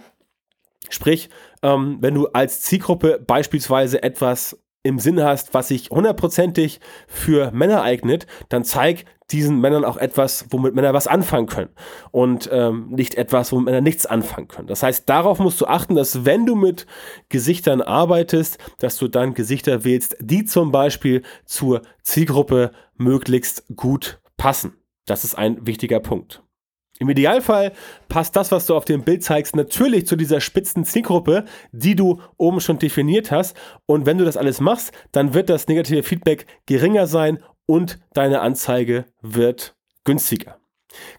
Sprich, 0.88 1.28
ähm, 1.62 1.98
wenn 2.00 2.14
du 2.14 2.28
als 2.28 2.60
Zielgruppe 2.60 3.22
beispielsweise 3.26 4.02
etwas 4.02 4.58
im 4.84 4.98
Sinn 4.98 5.20
hast, 5.20 5.54
was 5.54 5.68
sich 5.68 5.90
hundertprozentig 5.90 6.78
für 7.08 7.50
Männer 7.50 7.82
eignet, 7.82 8.26
dann 8.50 8.64
zeig 8.64 9.06
diesen 9.30 9.58
Männern 9.58 9.84
auch 9.84 9.96
etwas, 9.96 10.46
womit 10.50 10.74
Männer 10.74 10.92
was 10.92 11.06
anfangen 11.06 11.46
können 11.46 11.70
und 12.10 12.48
ähm, 12.52 12.90
nicht 12.90 13.14
etwas, 13.14 13.50
womit 13.50 13.64
Männer 13.64 13.80
nichts 13.80 14.04
anfangen 14.04 14.46
können. 14.46 14.68
Das 14.68 14.82
heißt, 14.82 15.08
darauf 15.08 15.38
musst 15.38 15.60
du 15.62 15.66
achten, 15.66 15.94
dass 15.94 16.26
wenn 16.26 16.44
du 16.44 16.54
mit 16.54 16.86
Gesichtern 17.30 17.80
arbeitest, 17.80 18.58
dass 18.78 18.98
du 18.98 19.08
dann 19.08 19.32
Gesichter 19.32 19.84
wählst, 19.84 20.16
die 20.20 20.44
zum 20.44 20.70
Beispiel 20.70 21.22
zur 21.46 21.80
Zielgruppe 22.02 22.72
möglichst 22.96 23.64
gut 23.74 24.20
passen. 24.36 24.74
Das 25.06 25.24
ist 25.24 25.36
ein 25.36 25.66
wichtiger 25.66 26.00
Punkt. 26.00 26.43
Im 27.04 27.10
Idealfall 27.10 27.72
passt 28.08 28.34
das, 28.34 28.50
was 28.50 28.64
du 28.64 28.74
auf 28.74 28.86
dem 28.86 29.04
Bild 29.04 29.22
zeigst, 29.22 29.54
natürlich 29.54 30.06
zu 30.06 30.16
dieser 30.16 30.40
spitzen 30.40 30.86
Zielgruppe, 30.86 31.44
die 31.70 31.94
du 31.94 32.22
oben 32.38 32.62
schon 32.62 32.78
definiert 32.78 33.30
hast. 33.30 33.54
Und 33.84 34.06
wenn 34.06 34.16
du 34.16 34.24
das 34.24 34.38
alles 34.38 34.58
machst, 34.58 34.90
dann 35.12 35.34
wird 35.34 35.50
das 35.50 35.68
negative 35.68 36.02
Feedback 36.02 36.46
geringer 36.64 37.06
sein 37.06 37.40
und 37.66 37.98
deine 38.14 38.40
Anzeige 38.40 39.04
wird 39.20 39.76
günstiger. 40.04 40.56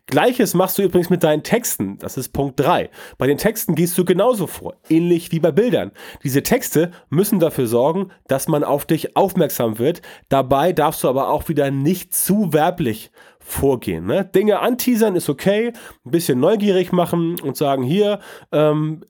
Gleiches 0.07 0.55
machst 0.55 0.79
du 0.79 0.81
übrigens 0.81 1.11
mit 1.11 1.23
deinen 1.23 1.43
Texten. 1.43 1.99
Das 1.99 2.17
ist 2.17 2.29
Punkt 2.29 2.59
3. 2.59 2.89
Bei 3.19 3.27
den 3.27 3.37
Texten 3.37 3.75
gehst 3.75 3.95
du 3.97 4.05
genauso 4.05 4.47
vor, 4.47 4.75
ähnlich 4.89 5.31
wie 5.31 5.39
bei 5.39 5.51
Bildern. 5.51 5.91
Diese 6.23 6.41
Texte 6.41 6.89
müssen 7.09 7.39
dafür 7.39 7.67
sorgen, 7.67 8.11
dass 8.27 8.47
man 8.47 8.63
auf 8.63 8.85
dich 8.85 9.15
aufmerksam 9.15 9.77
wird. 9.77 10.01
Dabei 10.29 10.73
darfst 10.73 11.03
du 11.03 11.09
aber 11.09 11.29
auch 11.29 11.47
wieder 11.47 11.69
nicht 11.69 12.15
zu 12.15 12.53
werblich 12.53 13.11
vorgehen. 13.45 14.07
Ne? 14.07 14.25
Dinge 14.25 14.59
anteasern 14.59 15.15
ist 15.15 15.29
okay, 15.29 15.71
ein 16.03 16.11
bisschen 16.11 16.39
neugierig 16.39 16.91
machen 16.91 17.39
und 17.39 17.55
sagen, 17.55 17.83
hier, 17.83 18.19
ähm, 18.51 19.01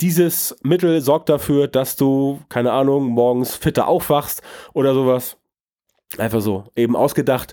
dieses 0.00 0.56
Mittel 0.62 1.00
sorgt 1.00 1.28
dafür, 1.28 1.66
dass 1.66 1.96
du, 1.96 2.40
keine 2.48 2.72
Ahnung, 2.72 3.06
morgens 3.08 3.56
fitter 3.56 3.88
aufwachst 3.88 4.42
oder 4.74 4.94
sowas. 4.94 5.36
Einfach 6.18 6.40
so, 6.40 6.64
eben 6.76 6.94
ausgedacht. 6.94 7.52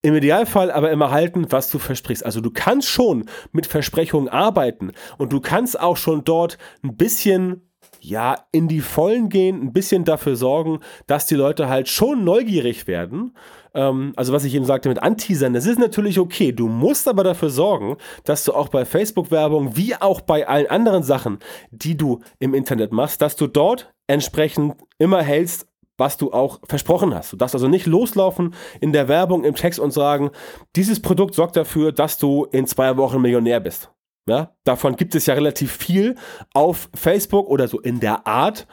Im 0.00 0.14
Idealfall 0.14 0.70
aber 0.70 0.90
immer 0.90 1.10
halten, 1.10 1.46
was 1.50 1.70
du 1.70 1.78
versprichst. 1.78 2.24
Also 2.24 2.40
du 2.40 2.50
kannst 2.50 2.88
schon 2.88 3.28
mit 3.52 3.66
Versprechungen 3.66 4.28
arbeiten 4.30 4.92
und 5.18 5.32
du 5.34 5.40
kannst 5.40 5.78
auch 5.78 5.98
schon 5.98 6.24
dort 6.24 6.56
ein 6.82 6.96
bisschen 6.96 7.68
ja, 8.00 8.36
in 8.52 8.68
die 8.68 8.80
Vollen 8.80 9.28
gehen, 9.28 9.60
ein 9.60 9.72
bisschen 9.72 10.04
dafür 10.04 10.36
sorgen, 10.36 10.80
dass 11.06 11.26
die 11.26 11.34
Leute 11.34 11.68
halt 11.68 11.88
schon 11.88 12.24
neugierig 12.24 12.86
werden. 12.86 13.34
Ähm, 13.74 14.12
also 14.16 14.32
was 14.32 14.44
ich 14.44 14.54
eben 14.54 14.64
sagte 14.64 14.88
mit 14.88 15.02
Anteasern, 15.02 15.52
das 15.52 15.66
ist 15.66 15.78
natürlich 15.78 16.18
okay. 16.18 16.52
Du 16.52 16.68
musst 16.68 17.08
aber 17.08 17.24
dafür 17.24 17.50
sorgen, 17.50 17.96
dass 18.24 18.44
du 18.44 18.52
auch 18.52 18.68
bei 18.68 18.84
Facebook-Werbung 18.84 19.76
wie 19.76 19.94
auch 19.94 20.20
bei 20.20 20.46
allen 20.46 20.66
anderen 20.66 21.02
Sachen, 21.02 21.38
die 21.70 21.96
du 21.96 22.20
im 22.38 22.54
Internet 22.54 22.92
machst, 22.92 23.22
dass 23.22 23.36
du 23.36 23.46
dort 23.46 23.92
entsprechend 24.06 24.74
immer 24.98 25.22
hältst, 25.22 25.66
was 25.98 26.16
du 26.16 26.32
auch 26.32 26.60
versprochen 26.66 27.14
hast. 27.14 27.32
Du 27.32 27.36
darfst 27.36 27.54
also 27.54 27.68
nicht 27.68 27.86
loslaufen 27.86 28.54
in 28.80 28.92
der 28.92 29.08
Werbung, 29.08 29.44
im 29.44 29.54
Text 29.54 29.80
und 29.80 29.90
sagen, 29.90 30.30
dieses 30.76 31.00
Produkt 31.00 31.34
sorgt 31.34 31.56
dafür, 31.56 31.92
dass 31.92 32.18
du 32.18 32.44
in 32.44 32.66
zwei 32.66 32.96
Wochen 32.96 33.20
Millionär 33.20 33.60
bist. 33.60 33.90
Ja, 34.28 34.54
davon 34.64 34.96
gibt 34.96 35.14
es 35.14 35.26
ja 35.26 35.34
relativ 35.34 35.72
viel 35.72 36.14
auf 36.52 36.90
Facebook 36.94 37.48
oder 37.48 37.66
so 37.66 37.80
in 37.80 37.98
der 37.98 38.26
Art. 38.26 38.66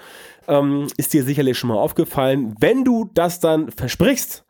Ähm, 0.48 0.88
ist 0.98 1.14
dir 1.14 1.24
sicherlich 1.24 1.58
schon 1.58 1.70
mal 1.70 1.78
aufgefallen. 1.78 2.56
Wenn 2.60 2.84
du 2.84 3.10
das 3.14 3.40
dann 3.40 3.72
versprichst 3.72 4.45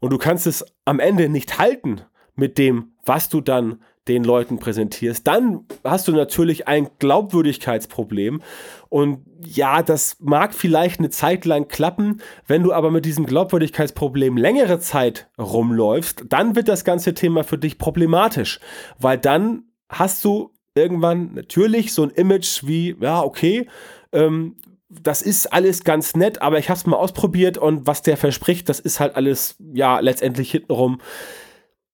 und 0.00 0.12
du 0.12 0.18
kannst 0.18 0.46
es 0.46 0.64
am 0.84 1.00
Ende 1.00 1.28
nicht 1.28 1.58
halten 1.58 2.02
mit 2.34 2.58
dem, 2.58 2.92
was 3.04 3.28
du 3.28 3.40
dann 3.40 3.80
den 4.08 4.24
Leuten 4.24 4.58
präsentierst, 4.58 5.26
dann 5.26 5.66
hast 5.84 6.08
du 6.08 6.12
natürlich 6.12 6.66
ein 6.66 6.88
Glaubwürdigkeitsproblem. 6.98 8.42
Und 8.88 9.20
ja, 9.44 9.82
das 9.82 10.16
mag 10.20 10.54
vielleicht 10.54 10.98
eine 10.98 11.10
Zeit 11.10 11.44
lang 11.44 11.68
klappen, 11.68 12.22
wenn 12.46 12.62
du 12.62 12.72
aber 12.72 12.90
mit 12.90 13.04
diesem 13.04 13.26
Glaubwürdigkeitsproblem 13.26 14.36
längere 14.36 14.80
Zeit 14.80 15.28
rumläufst, 15.38 16.24
dann 16.30 16.56
wird 16.56 16.68
das 16.68 16.84
ganze 16.84 17.14
Thema 17.14 17.44
für 17.44 17.58
dich 17.58 17.78
problematisch, 17.78 18.60
weil 18.98 19.18
dann 19.18 19.64
hast 19.90 20.24
du 20.24 20.52
irgendwann 20.74 21.34
natürlich 21.34 21.92
so 21.92 22.02
ein 22.02 22.10
Image 22.10 22.62
wie, 22.64 22.96
ja, 23.00 23.22
okay, 23.22 23.68
ähm, 24.12 24.56
das 24.88 25.22
ist 25.22 25.52
alles 25.52 25.84
ganz 25.84 26.16
nett, 26.16 26.40
aber 26.40 26.58
ich 26.58 26.70
habe 26.70 26.78
es 26.78 26.86
mal 26.86 26.96
ausprobiert 26.96 27.58
und 27.58 27.86
was 27.86 28.02
der 28.02 28.16
verspricht, 28.16 28.68
das 28.68 28.80
ist 28.80 29.00
halt 29.00 29.16
alles, 29.16 29.56
ja, 29.72 30.00
letztendlich 30.00 30.50
hintenrum 30.50 31.00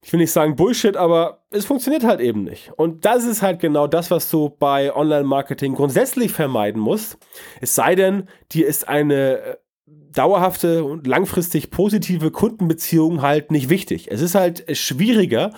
ich 0.04 0.12
will 0.12 0.20
nicht 0.20 0.32
sagen 0.32 0.54
Bullshit, 0.54 0.98
aber 0.98 1.44
es 1.50 1.64
funktioniert 1.64 2.04
halt 2.04 2.20
eben 2.20 2.44
nicht. 2.44 2.70
Und 2.76 3.06
das 3.06 3.24
ist 3.24 3.40
halt 3.40 3.58
genau 3.58 3.86
das, 3.86 4.10
was 4.10 4.30
du 4.30 4.50
bei 4.50 4.94
Online-Marketing 4.94 5.74
grundsätzlich 5.74 6.30
vermeiden 6.30 6.80
musst. 6.80 7.16
Es 7.62 7.74
sei 7.74 7.94
denn, 7.94 8.28
dir 8.52 8.66
ist 8.66 8.86
eine 8.86 9.38
äh, 9.38 9.56
dauerhafte 9.86 10.84
und 10.84 11.06
langfristig 11.06 11.70
positive 11.70 12.30
Kundenbeziehung 12.30 13.22
halt 13.22 13.50
nicht 13.50 13.70
wichtig. 13.70 14.10
Es 14.10 14.20
ist 14.20 14.34
halt 14.34 14.64
schwieriger, 14.76 15.52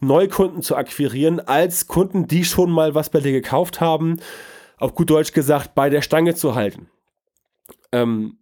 neue 0.00 0.26
Kunden 0.26 0.60
zu 0.60 0.74
akquirieren, 0.74 1.38
als 1.38 1.86
Kunden, 1.86 2.26
die 2.26 2.44
schon 2.44 2.72
mal 2.72 2.96
was 2.96 3.10
bei 3.10 3.20
dir 3.20 3.32
gekauft 3.32 3.80
haben, 3.80 4.16
auf 4.84 4.94
gut 4.94 5.08
Deutsch 5.08 5.32
gesagt, 5.32 5.74
bei 5.74 5.88
der 5.88 6.02
Stange 6.02 6.34
zu 6.34 6.54
halten. 6.54 6.90
Ähm, 7.90 8.38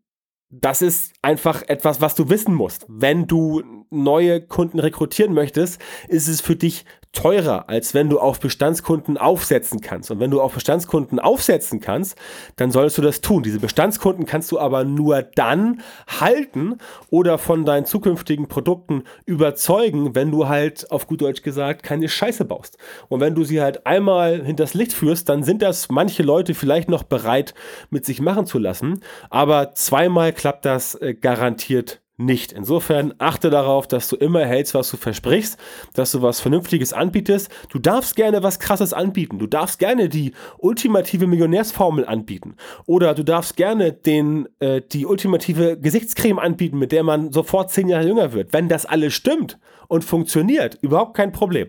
das 0.50 0.82
ist 0.82 1.14
einfach 1.22 1.62
etwas, 1.68 2.00
was 2.00 2.16
du 2.16 2.28
wissen 2.28 2.52
musst. 2.52 2.84
Wenn 2.88 3.28
du 3.28 3.62
neue 3.90 4.44
Kunden 4.44 4.80
rekrutieren 4.80 5.34
möchtest, 5.34 5.80
ist 6.08 6.26
es 6.26 6.40
für 6.40 6.56
dich 6.56 6.84
teurer, 7.12 7.68
als 7.68 7.94
wenn 7.94 8.08
du 8.08 8.18
auf 8.18 8.40
Bestandskunden 8.40 9.18
aufsetzen 9.18 9.80
kannst. 9.80 10.10
Und 10.10 10.18
wenn 10.18 10.30
du 10.30 10.40
auf 10.40 10.54
Bestandskunden 10.54 11.18
aufsetzen 11.18 11.80
kannst, 11.80 12.16
dann 12.56 12.70
solltest 12.70 12.98
du 12.98 13.02
das 13.02 13.20
tun. 13.20 13.42
Diese 13.42 13.60
Bestandskunden 13.60 14.26
kannst 14.26 14.50
du 14.50 14.58
aber 14.58 14.84
nur 14.84 15.22
dann 15.22 15.82
halten 16.08 16.78
oder 17.10 17.38
von 17.38 17.64
deinen 17.64 17.84
zukünftigen 17.84 18.48
Produkten 18.48 19.04
überzeugen, 19.26 20.14
wenn 20.14 20.30
du 20.30 20.48
halt 20.48 20.90
auf 20.90 21.06
gut 21.06 21.20
Deutsch 21.20 21.42
gesagt 21.42 21.82
keine 21.82 22.08
Scheiße 22.08 22.44
baust. 22.44 22.78
Und 23.08 23.20
wenn 23.20 23.34
du 23.34 23.44
sie 23.44 23.60
halt 23.60 23.86
einmal 23.86 24.42
hinters 24.44 24.74
Licht 24.74 24.92
führst, 24.92 25.28
dann 25.28 25.42
sind 25.42 25.62
das 25.62 25.90
manche 25.90 26.22
Leute 26.22 26.54
vielleicht 26.54 26.88
noch 26.88 27.02
bereit 27.02 27.54
mit 27.90 28.06
sich 28.06 28.20
machen 28.20 28.46
zu 28.46 28.58
lassen. 28.58 29.00
Aber 29.28 29.72
zweimal 29.72 30.32
klappt 30.32 30.64
das 30.64 30.94
äh, 30.94 31.14
garantiert 31.14 32.01
nicht. 32.24 32.52
Insofern 32.52 33.14
achte 33.18 33.50
darauf, 33.50 33.86
dass 33.86 34.08
du 34.08 34.16
immer 34.16 34.44
hältst, 34.44 34.74
was 34.74 34.90
du 34.90 34.96
versprichst, 34.96 35.58
dass 35.94 36.12
du 36.12 36.22
was 36.22 36.40
Vernünftiges 36.40 36.92
anbietest. 36.92 37.50
Du 37.70 37.78
darfst 37.78 38.16
gerne 38.16 38.42
was 38.42 38.58
Krasses 38.58 38.92
anbieten. 38.92 39.38
Du 39.38 39.46
darfst 39.46 39.78
gerne 39.78 40.08
die 40.08 40.32
ultimative 40.58 41.26
Millionärsformel 41.26 42.06
anbieten. 42.06 42.56
Oder 42.86 43.14
du 43.14 43.24
darfst 43.24 43.56
gerne 43.56 43.92
den, 43.92 44.48
äh, 44.60 44.80
die 44.80 45.06
ultimative 45.06 45.78
Gesichtscreme 45.78 46.38
anbieten, 46.38 46.78
mit 46.78 46.92
der 46.92 47.02
man 47.02 47.32
sofort 47.32 47.70
zehn 47.70 47.88
Jahre 47.88 48.06
jünger 48.06 48.32
wird. 48.32 48.52
Wenn 48.52 48.68
das 48.68 48.86
alles 48.86 49.14
stimmt 49.14 49.58
und 49.88 50.04
funktioniert, 50.04 50.78
überhaupt 50.80 51.16
kein 51.16 51.32
Problem. 51.32 51.68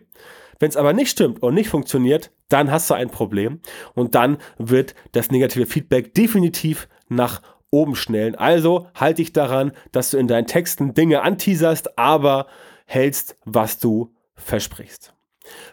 Wenn 0.59 0.69
es 0.69 0.77
aber 0.77 0.93
nicht 0.93 1.09
stimmt 1.09 1.43
und 1.43 1.55
nicht 1.55 1.69
funktioniert, 1.69 2.31
dann 2.47 2.71
hast 2.71 2.89
du 2.89 2.93
ein 2.93 3.09
Problem 3.09 3.59
und 3.95 4.15
dann 4.15 4.37
wird 4.57 4.95
das 5.11 5.31
negative 5.31 5.65
Feedback 5.65 6.13
definitiv 6.13 6.87
nach 7.09 7.41
oben 7.73 7.95
schnellen. 7.95 8.35
Also 8.35 8.87
halte 8.93 9.21
dich 9.21 9.33
daran, 9.33 9.73
dass 9.91 10.11
du 10.11 10.17
in 10.17 10.27
deinen 10.27 10.47
Texten 10.47 10.93
Dinge 10.93 11.23
anteaserst, 11.23 11.97
aber 11.97 12.45
hältst, 12.85 13.35
was 13.43 13.79
du 13.79 14.13
versprichst. 14.35 15.13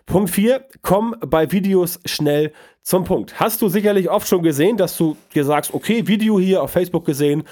Punkt 0.07 0.31
4, 0.31 0.65
komm 0.83 1.15
bei 1.21 1.53
Videos 1.53 2.01
schnell 2.05 2.53
zum 2.83 3.05
Punkt. 3.05 3.39
Hast 3.39 3.63
du 3.63 3.69
sicherlich 3.69 4.11
oft 4.11 4.27
schon 4.27 4.43
gesehen, 4.43 4.77
dass 4.77 4.97
du 4.97 5.17
dir 5.35 5.45
sagst, 5.45 5.75
okay, 5.75 6.09
Video 6.09 6.41
hier 6.41 6.63
auf 6.63 6.73
Facebook 6.73 7.05
gesehen, 7.05 7.45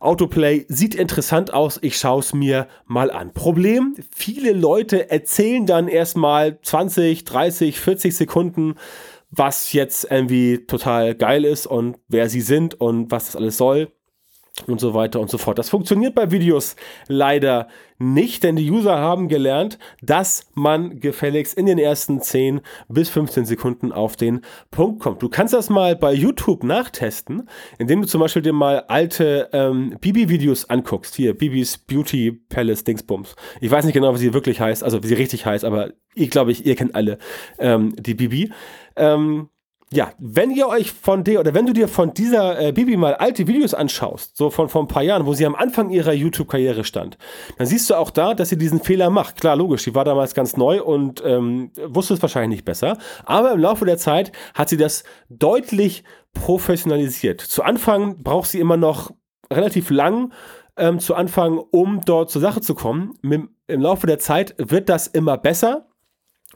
Autoplay 0.00 0.64
sieht 0.68 0.94
interessant 0.94 1.52
aus, 1.52 1.80
ich 1.82 1.98
schaue 1.98 2.20
es 2.20 2.32
mir 2.32 2.68
mal 2.86 3.10
an. 3.10 3.32
Problem, 3.32 3.96
viele 4.14 4.52
Leute 4.52 5.10
erzählen 5.10 5.66
dann 5.66 5.88
erstmal 5.88 6.60
20, 6.62 7.24
30, 7.24 7.80
40 7.80 8.16
Sekunden, 8.16 8.76
was 9.30 9.72
jetzt 9.72 10.10
irgendwie 10.10 10.64
total 10.66 11.14
geil 11.14 11.44
ist 11.44 11.66
und 11.66 11.98
wer 12.08 12.28
sie 12.28 12.40
sind 12.40 12.80
und 12.80 13.10
was 13.10 13.26
das 13.26 13.36
alles 13.36 13.56
soll 13.56 13.92
und 14.66 14.80
so 14.80 14.94
weiter 14.94 15.20
und 15.20 15.30
so 15.30 15.38
fort. 15.38 15.58
Das 15.58 15.70
funktioniert 15.70 16.14
bei 16.14 16.30
Videos 16.30 16.76
leider 17.06 17.68
nicht, 17.98 18.44
denn 18.44 18.56
die 18.56 18.70
User 18.70 18.98
haben 18.98 19.28
gelernt, 19.28 19.78
dass 20.02 20.46
man 20.54 21.00
gefälligst 21.00 21.58
in 21.58 21.66
den 21.66 21.78
ersten 21.78 22.20
10 22.20 22.60
bis 22.88 23.08
15 23.08 23.44
Sekunden 23.44 23.92
auf 23.92 24.16
den 24.16 24.42
Punkt 24.70 25.00
kommt. 25.00 25.22
Du 25.22 25.28
kannst 25.28 25.52
das 25.52 25.68
mal 25.68 25.96
bei 25.96 26.12
YouTube 26.12 26.62
nachtesten, 26.62 27.48
indem 27.78 28.02
du 28.02 28.06
zum 28.06 28.20
Beispiel 28.20 28.42
dir 28.42 28.52
mal 28.52 28.84
alte 28.88 29.48
ähm, 29.52 29.96
Bibi-Videos 30.00 30.70
anguckst. 30.70 31.16
Hier, 31.16 31.36
Bibis 31.36 31.78
Beauty 31.78 32.32
Palace 32.32 32.84
Dingsbums. 32.84 33.34
Ich 33.60 33.70
weiß 33.70 33.84
nicht 33.84 33.94
genau, 33.94 34.14
wie 34.14 34.18
sie 34.18 34.34
wirklich 34.34 34.60
heißt, 34.60 34.84
also 34.84 35.02
wie 35.02 35.08
sie 35.08 35.14
richtig 35.14 35.44
heißt, 35.44 35.64
aber 35.64 35.92
ich 36.14 36.30
glaube, 36.30 36.52
ich, 36.52 36.66
ihr 36.66 36.76
kennt 36.76 36.94
alle 36.94 37.18
ähm, 37.58 37.94
die 37.98 38.14
Bibi. 38.14 38.52
Ähm, 38.96 39.48
ja, 39.90 40.10
wenn 40.18 40.50
ihr 40.50 40.68
euch 40.68 40.92
von 40.92 41.24
der 41.24 41.40
oder 41.40 41.54
wenn 41.54 41.64
du 41.64 41.72
dir 41.72 41.88
von 41.88 42.12
dieser 42.12 42.60
äh, 42.60 42.72
Bibi 42.72 42.96
mal 42.98 43.14
alte 43.14 43.46
Videos 43.46 43.72
anschaust, 43.72 44.36
so 44.36 44.50
von 44.50 44.68
vor 44.68 44.82
ein 44.82 44.88
paar 44.88 45.02
Jahren, 45.02 45.24
wo 45.24 45.32
sie 45.32 45.46
am 45.46 45.54
Anfang 45.54 45.88
ihrer 45.90 46.12
YouTube-Karriere 46.12 46.84
stand, 46.84 47.16
dann 47.56 47.66
siehst 47.66 47.88
du 47.88 47.94
auch 47.94 48.10
da, 48.10 48.34
dass 48.34 48.50
sie 48.50 48.58
diesen 48.58 48.80
Fehler 48.80 49.08
macht. 49.08 49.40
Klar, 49.40 49.56
logisch, 49.56 49.84
die 49.84 49.94
war 49.94 50.04
damals 50.04 50.34
ganz 50.34 50.58
neu 50.58 50.82
und 50.82 51.22
ähm, 51.24 51.70
wusste 51.86 52.14
es 52.14 52.22
wahrscheinlich 52.22 52.58
nicht 52.58 52.64
besser. 52.66 52.98
Aber 53.24 53.52
im 53.52 53.60
Laufe 53.60 53.86
der 53.86 53.96
Zeit 53.96 54.32
hat 54.54 54.68
sie 54.68 54.76
das 54.76 55.04
deutlich 55.30 56.04
professionalisiert. 56.34 57.40
Zu 57.40 57.62
Anfang 57.62 58.22
braucht 58.22 58.50
sie 58.50 58.60
immer 58.60 58.76
noch 58.76 59.10
relativ 59.50 59.88
lang 59.88 60.32
ähm, 60.76 60.98
zu 60.98 61.14
Anfang, 61.14 61.58
um 61.58 62.02
dort 62.04 62.30
zur 62.30 62.42
Sache 62.42 62.60
zu 62.60 62.74
kommen. 62.74 63.14
Im 63.22 63.80
Laufe 63.80 64.06
der 64.06 64.18
Zeit 64.18 64.54
wird 64.58 64.90
das 64.90 65.06
immer 65.06 65.38
besser 65.38 65.87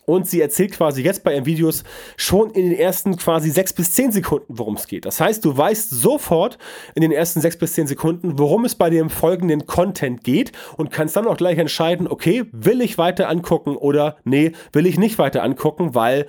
und 0.05 0.27
sie 0.29 0.41
erzählt 0.41 0.73
quasi 0.73 1.03
jetzt 1.03 1.23
bei 1.23 1.35
ihren 1.35 1.47
Videos 1.47 1.85
schon 2.17 2.51
in 2.51 2.71
den 2.71 2.79
ersten 2.79 3.17
quasi 3.17 3.51
sechs 3.51 3.73
bis 3.73 3.93
zehn 3.93 4.11
Sekunden, 4.13 4.59
worum 4.59 4.75
es 4.75 4.87
geht. 4.87 5.05
Das 5.05 5.21
heißt, 5.21 5.45
du 5.45 5.57
weißt 5.57 5.91
sofort 5.91 6.59
in 6.95 7.03
den 7.03 7.13
ersten 7.13 7.41
sechs 7.41 7.57
bis 7.57 7.75
zehn 7.75 7.87
Sekunden, 7.87 8.39
worum 8.39 8.65
es 8.65 8.75
bei 8.75 8.91
dem 8.91 9.11
folgenden 9.11 9.67
Content 9.67 10.25
geht 10.25 10.53
und 10.77 10.91
kannst 10.91 11.17
dann 11.17 11.27
auch 11.27 11.37
gleich 11.37 11.59
entscheiden, 11.59 12.09
okay, 12.09 12.45
will 12.53 12.81
ich 12.81 12.99
weiter 12.99 13.29
angucken 13.29 13.77
oder 13.77 14.17
nee, 14.25 14.53
will 14.73 14.87
ich 14.87 14.99
nicht 14.99 15.19
weiter 15.19 15.43
angucken, 15.43 15.95
weil 15.95 16.27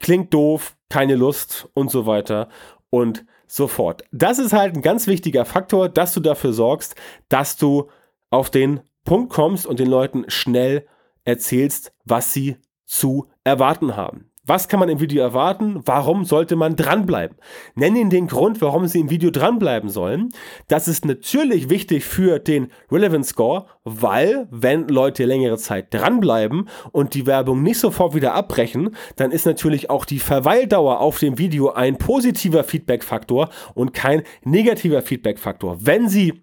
klingt 0.00 0.34
doof, 0.34 0.76
keine 0.88 1.14
Lust 1.14 1.68
und 1.74 1.90
so 1.90 2.06
weiter 2.06 2.48
und 2.90 3.24
so 3.46 3.68
fort. 3.68 4.04
Das 4.12 4.38
ist 4.38 4.52
halt 4.52 4.74
ein 4.74 4.82
ganz 4.82 5.06
wichtiger 5.06 5.44
Faktor, 5.44 5.88
dass 5.88 6.12
du 6.12 6.20
dafür 6.20 6.52
sorgst, 6.52 6.96
dass 7.28 7.56
du 7.56 7.88
auf 8.30 8.50
den 8.50 8.80
Punkt 9.04 9.32
kommst 9.32 9.66
und 9.66 9.78
den 9.78 9.88
Leuten 9.88 10.24
schnell 10.28 10.86
erzählst, 11.24 11.92
was 12.04 12.32
sie 12.32 12.56
zu 12.92 13.26
erwarten 13.44 13.96
haben. 13.96 14.26
Was 14.44 14.66
kann 14.66 14.80
man 14.80 14.88
im 14.88 14.98
Video 14.98 15.22
erwarten? 15.22 15.82
Warum 15.84 16.24
sollte 16.24 16.56
man 16.56 16.74
dranbleiben? 16.74 17.36
Nenn 17.76 17.94
ihnen 17.94 18.10
den 18.10 18.26
Grund, 18.26 18.60
warum 18.60 18.88
sie 18.88 18.98
im 18.98 19.08
Video 19.08 19.30
dranbleiben 19.30 19.88
sollen. 19.88 20.30
Das 20.66 20.88
ist 20.88 21.04
natürlich 21.04 21.70
wichtig 21.70 22.04
für 22.04 22.40
den 22.40 22.72
Relevance 22.90 23.30
Score, 23.30 23.66
weil 23.84 24.48
wenn 24.50 24.88
Leute 24.88 25.26
längere 25.26 25.58
Zeit 25.58 25.94
dranbleiben 25.94 26.68
und 26.90 27.14
die 27.14 27.26
Werbung 27.26 27.62
nicht 27.62 27.78
sofort 27.78 28.16
wieder 28.16 28.34
abbrechen, 28.34 28.96
dann 29.14 29.30
ist 29.30 29.46
natürlich 29.46 29.90
auch 29.90 30.04
die 30.04 30.18
Verweildauer 30.18 30.98
auf 30.98 31.20
dem 31.20 31.38
Video 31.38 31.70
ein 31.70 31.96
positiver 31.96 32.64
Feedback-Faktor 32.64 33.48
und 33.74 33.94
kein 33.94 34.24
negativer 34.42 35.02
Feedback-Faktor. 35.02 35.78
Wenn 35.80 36.08
sie 36.08 36.42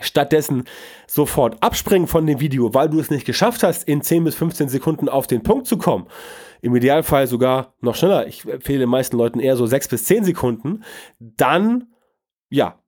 stattdessen 0.00 0.64
sofort 1.06 1.62
abspringen 1.62 2.08
von 2.08 2.26
dem 2.26 2.40
Video, 2.40 2.72
weil 2.74 2.88
du 2.88 2.98
es 2.98 3.10
nicht 3.10 3.26
geschafft 3.26 3.62
hast, 3.62 3.84
in 3.84 4.02
10 4.02 4.24
bis 4.24 4.34
15 4.34 4.68
Sekunden 4.68 5.08
auf 5.08 5.26
den 5.26 5.42
Punkt 5.42 5.66
zu 5.66 5.76
kommen. 5.76 6.06
Im 6.60 6.74
Idealfall 6.74 7.26
sogar 7.26 7.74
noch 7.80 7.94
schneller. 7.94 8.26
Ich 8.26 8.44
empfehle 8.46 8.80
den 8.80 8.88
meisten 8.88 9.16
Leuten 9.16 9.40
eher 9.40 9.56
so 9.56 9.66
6 9.66 9.88
bis 9.88 10.04
10 10.04 10.24
Sekunden. 10.24 10.84
Dann, 11.18 11.92
ja, 12.48 12.78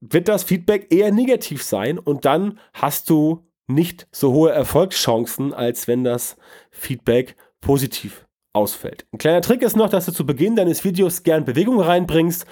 wird 0.00 0.28
das 0.28 0.44
Feedback 0.44 0.92
eher 0.92 1.12
negativ 1.12 1.62
sein 1.62 1.98
und 1.98 2.24
dann 2.24 2.58
hast 2.74 3.08
du 3.08 3.46
nicht 3.68 4.08
so 4.10 4.32
hohe 4.32 4.50
Erfolgschancen, 4.50 5.54
als 5.54 5.88
wenn 5.88 6.04
das 6.04 6.36
Feedback 6.70 7.36
positiv 7.60 8.26
ausfällt. 8.52 9.06
Ein 9.12 9.18
kleiner 9.18 9.40
Trick 9.40 9.62
ist 9.62 9.76
noch, 9.76 9.88
dass 9.88 10.06
du 10.06 10.12
zu 10.12 10.26
Beginn 10.26 10.56
deines 10.56 10.84
Videos 10.84 11.22
gern 11.22 11.44
Bewegung 11.44 11.80
reinbringst. 11.80 12.46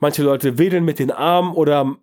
Manche 0.00 0.22
Leute 0.22 0.58
wedeln 0.58 0.84
mit 0.84 0.98
den 0.98 1.10
Armen 1.10 1.54
oder 1.54 1.96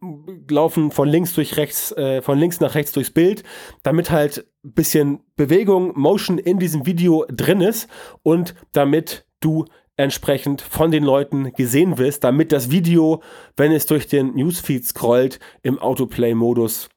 laufen 0.50 0.92
von 0.92 1.08
links 1.08 1.34
durch 1.34 1.58
rechts, 1.58 1.92
äh, 1.94 2.22
von 2.22 2.38
links 2.38 2.60
nach 2.60 2.76
rechts 2.76 2.94
durchs 2.94 3.12
Bild, 3.12 3.44
damit 3.84 4.10
halt 4.12 4.46
ein 4.64 4.74
bisschen 4.74 5.20
Bewegung, 5.36 5.92
Motion 6.00 6.38
in 6.38 6.60
diesem 6.60 6.86
Video 6.86 7.26
drin 7.30 7.62
ist 7.62 7.90
und 8.24 8.56
damit 8.72 9.26
du 9.42 9.66
entsprechend 9.98 10.62
von 10.62 10.92
den 10.92 11.04
Leuten 11.04 11.54
gesehen 11.54 11.98
wirst, 11.98 12.24
damit 12.24 12.52
das 12.52 12.72
Video, 12.72 13.22
wenn 13.58 13.72
es 13.72 13.86
durch 13.86 14.08
den 14.08 14.34
Newsfeed 14.36 14.86
scrollt, 14.86 15.40
im 15.62 15.78
Autoplay-Modus 15.78 16.90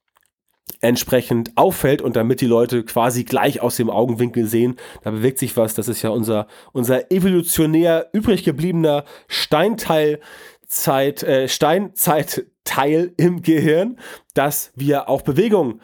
entsprechend 0.84 1.52
auffällt 1.56 2.02
und 2.02 2.14
damit 2.16 2.40
die 2.40 2.46
Leute 2.46 2.84
quasi 2.84 3.24
gleich 3.24 3.60
aus 3.60 3.76
dem 3.76 3.90
Augenwinkel 3.90 4.46
sehen, 4.46 4.76
da 5.02 5.10
bewegt 5.10 5.38
sich 5.38 5.56
was. 5.56 5.74
Das 5.74 5.88
ist 5.88 6.02
ja 6.02 6.10
unser, 6.10 6.46
unser 6.72 7.10
evolutionär 7.10 8.10
übrig 8.12 8.44
gebliebener 8.44 9.04
Steinteilzeit, 9.26 11.22
äh, 11.22 11.48
Steinzeitteil 11.48 13.12
im 13.16 13.42
Gehirn, 13.42 13.98
dass 14.34 14.72
wir 14.76 15.08
auf 15.08 15.24
Bewegung 15.24 15.80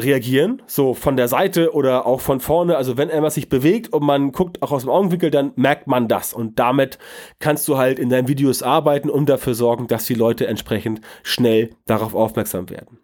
reagieren, 0.00 0.62
so 0.66 0.94
von 0.94 1.16
der 1.16 1.26
Seite 1.26 1.74
oder 1.74 2.06
auch 2.06 2.20
von 2.20 2.40
vorne. 2.40 2.76
Also 2.76 2.96
wenn 2.96 3.10
etwas 3.10 3.34
sich 3.34 3.48
bewegt 3.48 3.92
und 3.92 4.04
man 4.04 4.32
guckt 4.32 4.62
auch 4.62 4.70
aus 4.70 4.82
dem 4.82 4.90
Augenwinkel, 4.90 5.30
dann 5.30 5.52
merkt 5.56 5.88
man 5.88 6.06
das. 6.06 6.32
Und 6.32 6.58
damit 6.58 6.98
kannst 7.40 7.66
du 7.66 7.78
halt 7.78 7.98
in 7.98 8.08
deinen 8.08 8.28
Videos 8.28 8.62
arbeiten 8.62 9.10
und 9.10 9.28
dafür 9.28 9.54
sorgen, 9.54 9.88
dass 9.88 10.06
die 10.06 10.14
Leute 10.14 10.46
entsprechend 10.46 11.00
schnell 11.24 11.70
darauf 11.86 12.14
aufmerksam 12.14 12.70
werden 12.70 12.97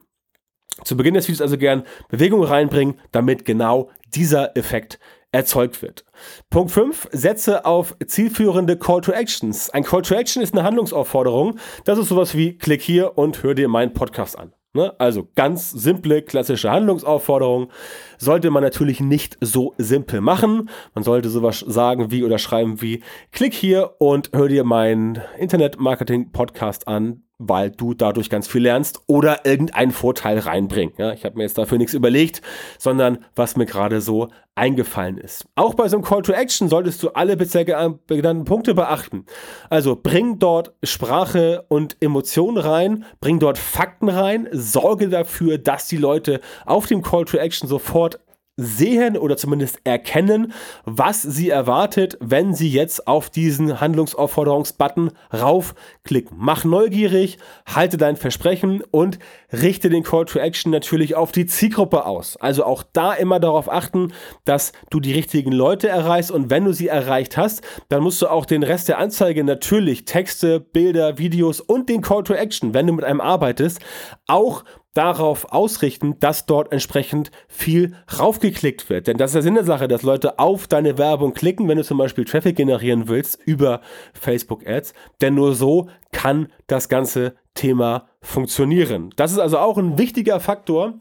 zu 0.82 0.96
Beginn 0.96 1.14
des 1.14 1.28
Videos 1.28 1.40
also 1.40 1.56
gern 1.58 1.84
Bewegung 2.08 2.42
reinbringen, 2.42 2.98
damit 3.12 3.44
genau 3.44 3.90
dieser 4.14 4.56
Effekt 4.56 4.98
erzeugt 5.34 5.82
wird. 5.82 6.04
Punkt 6.48 6.70
5, 6.70 7.08
setze 7.12 7.64
auf 7.64 7.96
zielführende 8.06 8.78
Call 8.78 9.00
to 9.00 9.12
Actions. 9.12 9.68
Ein 9.70 9.82
Call 9.82 10.02
to 10.02 10.14
Action 10.14 10.42
ist 10.42 10.54
eine 10.54 10.62
Handlungsaufforderung. 10.62 11.58
Das 11.84 11.98
ist 11.98 12.08
sowas 12.08 12.36
wie 12.36 12.56
klick 12.56 12.82
hier 12.82 13.18
und 13.18 13.42
hör 13.42 13.54
dir 13.54 13.68
meinen 13.68 13.92
Podcast 13.92 14.38
an. 14.38 14.52
Ne? 14.74 14.92
Also 14.98 15.28
ganz 15.34 15.70
simple, 15.70 16.22
klassische 16.22 16.70
Handlungsaufforderung. 16.70 17.70
Sollte 18.18 18.50
man 18.50 18.62
natürlich 18.62 19.00
nicht 19.00 19.36
so 19.40 19.74
simpel 19.76 20.20
machen. 20.20 20.68
Man 20.94 21.04
sollte 21.04 21.28
sowas 21.28 21.60
sagen 21.60 22.10
wie 22.12 22.24
oder 22.24 22.38
schreiben 22.38 22.80
wie 22.80 23.02
klick 23.32 23.54
hier 23.54 23.94
und 23.98 24.30
hör 24.32 24.48
dir 24.48 24.64
meinen 24.64 25.20
Internet-Marketing-Podcast 25.38 26.86
an 26.86 27.23
weil 27.38 27.70
du 27.70 27.94
dadurch 27.94 28.30
ganz 28.30 28.46
viel 28.46 28.62
lernst 28.62 29.00
oder 29.06 29.44
irgendeinen 29.44 29.90
Vorteil 29.90 30.38
reinbringen. 30.38 30.94
Ja, 30.98 31.12
ich 31.12 31.24
habe 31.24 31.36
mir 31.36 31.42
jetzt 31.42 31.58
dafür 31.58 31.78
nichts 31.78 31.94
überlegt, 31.94 32.42
sondern 32.78 33.18
was 33.34 33.56
mir 33.56 33.66
gerade 33.66 34.00
so 34.00 34.28
eingefallen 34.54 35.18
ist. 35.18 35.46
Auch 35.56 35.74
bei 35.74 35.88
so 35.88 35.96
einem 35.96 36.04
Call 36.04 36.22
to 36.22 36.32
Action 36.32 36.68
solltest 36.68 37.02
du 37.02 37.10
alle 37.10 37.36
bisher 37.36 37.64
genannten 37.64 38.44
Punkte 38.44 38.74
beachten. 38.74 39.26
Also 39.68 39.96
bring 40.00 40.38
dort 40.38 40.72
Sprache 40.84 41.64
und 41.68 41.96
Emotionen 42.00 42.58
rein, 42.58 43.04
bring 43.20 43.40
dort 43.40 43.58
Fakten 43.58 44.08
rein, 44.08 44.48
sorge 44.52 45.08
dafür, 45.08 45.58
dass 45.58 45.88
die 45.88 45.96
Leute 45.96 46.40
auf 46.66 46.86
dem 46.86 47.02
Call 47.02 47.24
to 47.24 47.36
Action 47.36 47.68
sofort 47.68 48.20
sehen 48.56 49.16
oder 49.16 49.36
zumindest 49.36 49.80
erkennen, 49.84 50.52
was 50.84 51.22
sie 51.22 51.50
erwartet, 51.50 52.16
wenn 52.20 52.54
sie 52.54 52.68
jetzt 52.68 53.08
auf 53.08 53.30
diesen 53.30 53.80
Handlungsaufforderungsbutton 53.80 55.10
raufklicken. 55.32 56.36
Mach 56.38 56.64
neugierig, 56.64 57.38
halte 57.66 57.96
dein 57.96 58.16
Versprechen 58.16 58.82
und 58.90 59.18
richte 59.52 59.90
den 59.90 60.04
Call 60.04 60.26
to 60.26 60.38
Action 60.38 60.70
natürlich 60.70 61.16
auf 61.16 61.32
die 61.32 61.46
Zielgruppe 61.46 62.06
aus. 62.06 62.36
Also 62.36 62.64
auch 62.64 62.84
da 62.92 63.12
immer 63.12 63.40
darauf 63.40 63.70
achten, 63.70 64.12
dass 64.44 64.72
du 64.90 65.00
die 65.00 65.12
richtigen 65.12 65.52
Leute 65.52 65.88
erreichst 65.88 66.30
und 66.30 66.50
wenn 66.50 66.64
du 66.64 66.72
sie 66.72 66.88
erreicht 66.88 67.36
hast, 67.36 67.62
dann 67.88 68.02
musst 68.02 68.22
du 68.22 68.28
auch 68.28 68.46
den 68.46 68.62
Rest 68.62 68.88
der 68.88 68.98
Anzeige 68.98 69.42
natürlich 69.42 70.04
Texte, 70.04 70.60
Bilder, 70.60 71.18
Videos 71.18 71.60
und 71.60 71.88
den 71.88 72.02
Call 72.02 72.22
to 72.22 72.34
Action, 72.34 72.72
wenn 72.72 72.86
du 72.86 72.92
mit 72.92 73.04
einem 73.04 73.20
arbeitest, 73.20 73.80
auch 74.28 74.64
darauf 74.94 75.52
ausrichten, 75.52 76.18
dass 76.20 76.46
dort 76.46 76.72
entsprechend 76.72 77.30
viel 77.48 77.94
raufgeklickt 78.18 78.88
wird. 78.88 79.08
Denn 79.08 79.16
das 79.16 79.30
ist 79.30 79.34
der 79.34 79.42
Sinn 79.42 79.54
der 79.54 79.64
Sache, 79.64 79.88
dass 79.88 80.02
Leute 80.02 80.38
auf 80.38 80.66
deine 80.66 80.96
Werbung 80.98 81.34
klicken, 81.34 81.68
wenn 81.68 81.78
du 81.78 81.84
zum 81.84 81.98
Beispiel 81.98 82.24
Traffic 82.24 82.56
generieren 82.56 83.08
willst 83.08 83.38
über 83.44 83.80
Facebook 84.14 84.66
Ads. 84.66 84.94
Denn 85.20 85.34
nur 85.34 85.54
so 85.54 85.88
kann 86.12 86.48
das 86.68 86.88
ganze 86.88 87.34
Thema 87.54 88.08
funktionieren. 88.20 89.10
Das 89.16 89.32
ist 89.32 89.38
also 89.38 89.58
auch 89.58 89.78
ein 89.78 89.98
wichtiger 89.98 90.40
Faktor, 90.40 90.94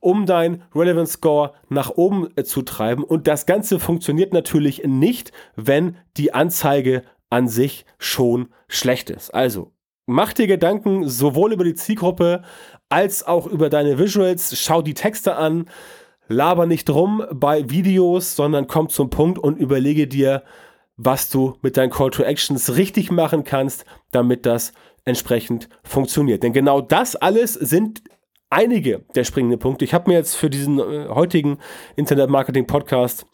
um 0.00 0.26
dein 0.26 0.62
Relevance 0.74 1.14
Score 1.14 1.52
nach 1.68 1.90
oben 1.90 2.28
äh, 2.36 2.44
zu 2.44 2.62
treiben. 2.62 3.02
Und 3.02 3.26
das 3.26 3.46
Ganze 3.46 3.78
funktioniert 3.78 4.32
natürlich 4.32 4.84
nicht, 4.84 5.32
wenn 5.56 5.96
die 6.16 6.34
Anzeige 6.34 7.02
an 7.30 7.48
sich 7.48 7.86
schon 7.98 8.48
schlecht 8.68 9.10
ist. 9.10 9.34
Also 9.34 9.72
mach 10.06 10.32
dir 10.32 10.46
Gedanken 10.46 11.08
sowohl 11.08 11.52
über 11.52 11.64
die 11.64 11.74
Zielgruppe 11.74 12.42
als 12.88 13.26
auch 13.26 13.46
über 13.46 13.68
deine 13.68 13.98
Visuals. 13.98 14.58
Schau 14.58 14.82
die 14.82 14.94
Texte 14.94 15.36
an. 15.36 15.66
Laber 16.28 16.66
nicht 16.66 16.90
rum 16.90 17.24
bei 17.32 17.70
Videos, 17.70 18.34
sondern 18.34 18.66
komm 18.66 18.88
zum 18.88 19.10
Punkt 19.10 19.38
und 19.38 19.58
überlege 19.58 20.08
dir, 20.08 20.42
was 20.96 21.30
du 21.30 21.56
mit 21.62 21.76
deinen 21.76 21.90
Call 21.90 22.10
to 22.10 22.22
Actions 22.22 22.76
richtig 22.76 23.10
machen 23.10 23.44
kannst, 23.44 23.84
damit 24.10 24.46
das 24.46 24.72
entsprechend 25.04 25.68
funktioniert. 25.84 26.42
Denn 26.42 26.52
genau 26.52 26.80
das 26.80 27.14
alles 27.14 27.54
sind 27.54 28.02
einige 28.50 29.04
der 29.14 29.24
springenden 29.24 29.58
Punkte. 29.58 29.84
Ich 29.84 29.94
habe 29.94 30.10
mir 30.10 30.16
jetzt 30.16 30.34
für 30.34 30.50
diesen 30.50 30.78
äh, 30.78 31.08
heutigen 31.08 31.58
Internet 31.94 32.30
Marketing 32.30 32.66
Podcast 32.66 33.26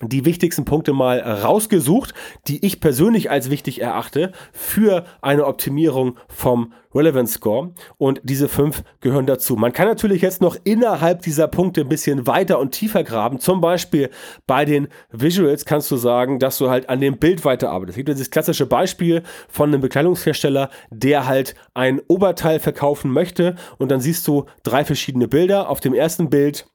die 0.00 0.24
wichtigsten 0.24 0.64
Punkte 0.64 0.92
mal 0.92 1.18
rausgesucht, 1.20 2.14
die 2.46 2.64
ich 2.64 2.80
persönlich 2.80 3.30
als 3.30 3.50
wichtig 3.50 3.80
erachte 3.80 4.32
für 4.52 5.04
eine 5.20 5.46
Optimierung 5.46 6.16
vom 6.28 6.72
Relevance 6.94 7.34
Score. 7.34 7.72
Und 7.96 8.20
diese 8.22 8.48
fünf 8.48 8.82
gehören 9.00 9.26
dazu. 9.26 9.56
Man 9.56 9.72
kann 9.72 9.88
natürlich 9.88 10.22
jetzt 10.22 10.40
noch 10.40 10.56
innerhalb 10.64 11.22
dieser 11.22 11.48
Punkte 11.48 11.82
ein 11.82 11.88
bisschen 11.88 12.26
weiter 12.26 12.58
und 12.58 12.72
tiefer 12.72 13.02
graben. 13.02 13.40
Zum 13.40 13.60
Beispiel 13.60 14.10
bei 14.46 14.64
den 14.64 14.88
Visuals 15.10 15.64
kannst 15.64 15.90
du 15.90 15.96
sagen, 15.96 16.38
dass 16.38 16.58
du 16.58 16.70
halt 16.70 16.88
an 16.88 17.00
dem 17.00 17.18
Bild 17.18 17.44
weiterarbeitest. 17.44 17.94
Es 17.94 17.96
gibt 17.96 18.08
dieses 18.08 18.30
klassische 18.30 18.66
Beispiel 18.66 19.22
von 19.48 19.68
einem 19.68 19.80
Bekleidungshersteller, 19.80 20.70
der 20.90 21.26
halt 21.26 21.54
ein 21.74 22.00
Oberteil 22.06 22.60
verkaufen 22.60 23.10
möchte. 23.10 23.56
Und 23.78 23.90
dann 23.90 24.00
siehst 24.00 24.26
du 24.28 24.46
drei 24.62 24.84
verschiedene 24.84 25.28
Bilder. 25.28 25.68
Auf 25.68 25.80
dem 25.80 25.92
ersten 25.92 26.30
Bild 26.30 26.66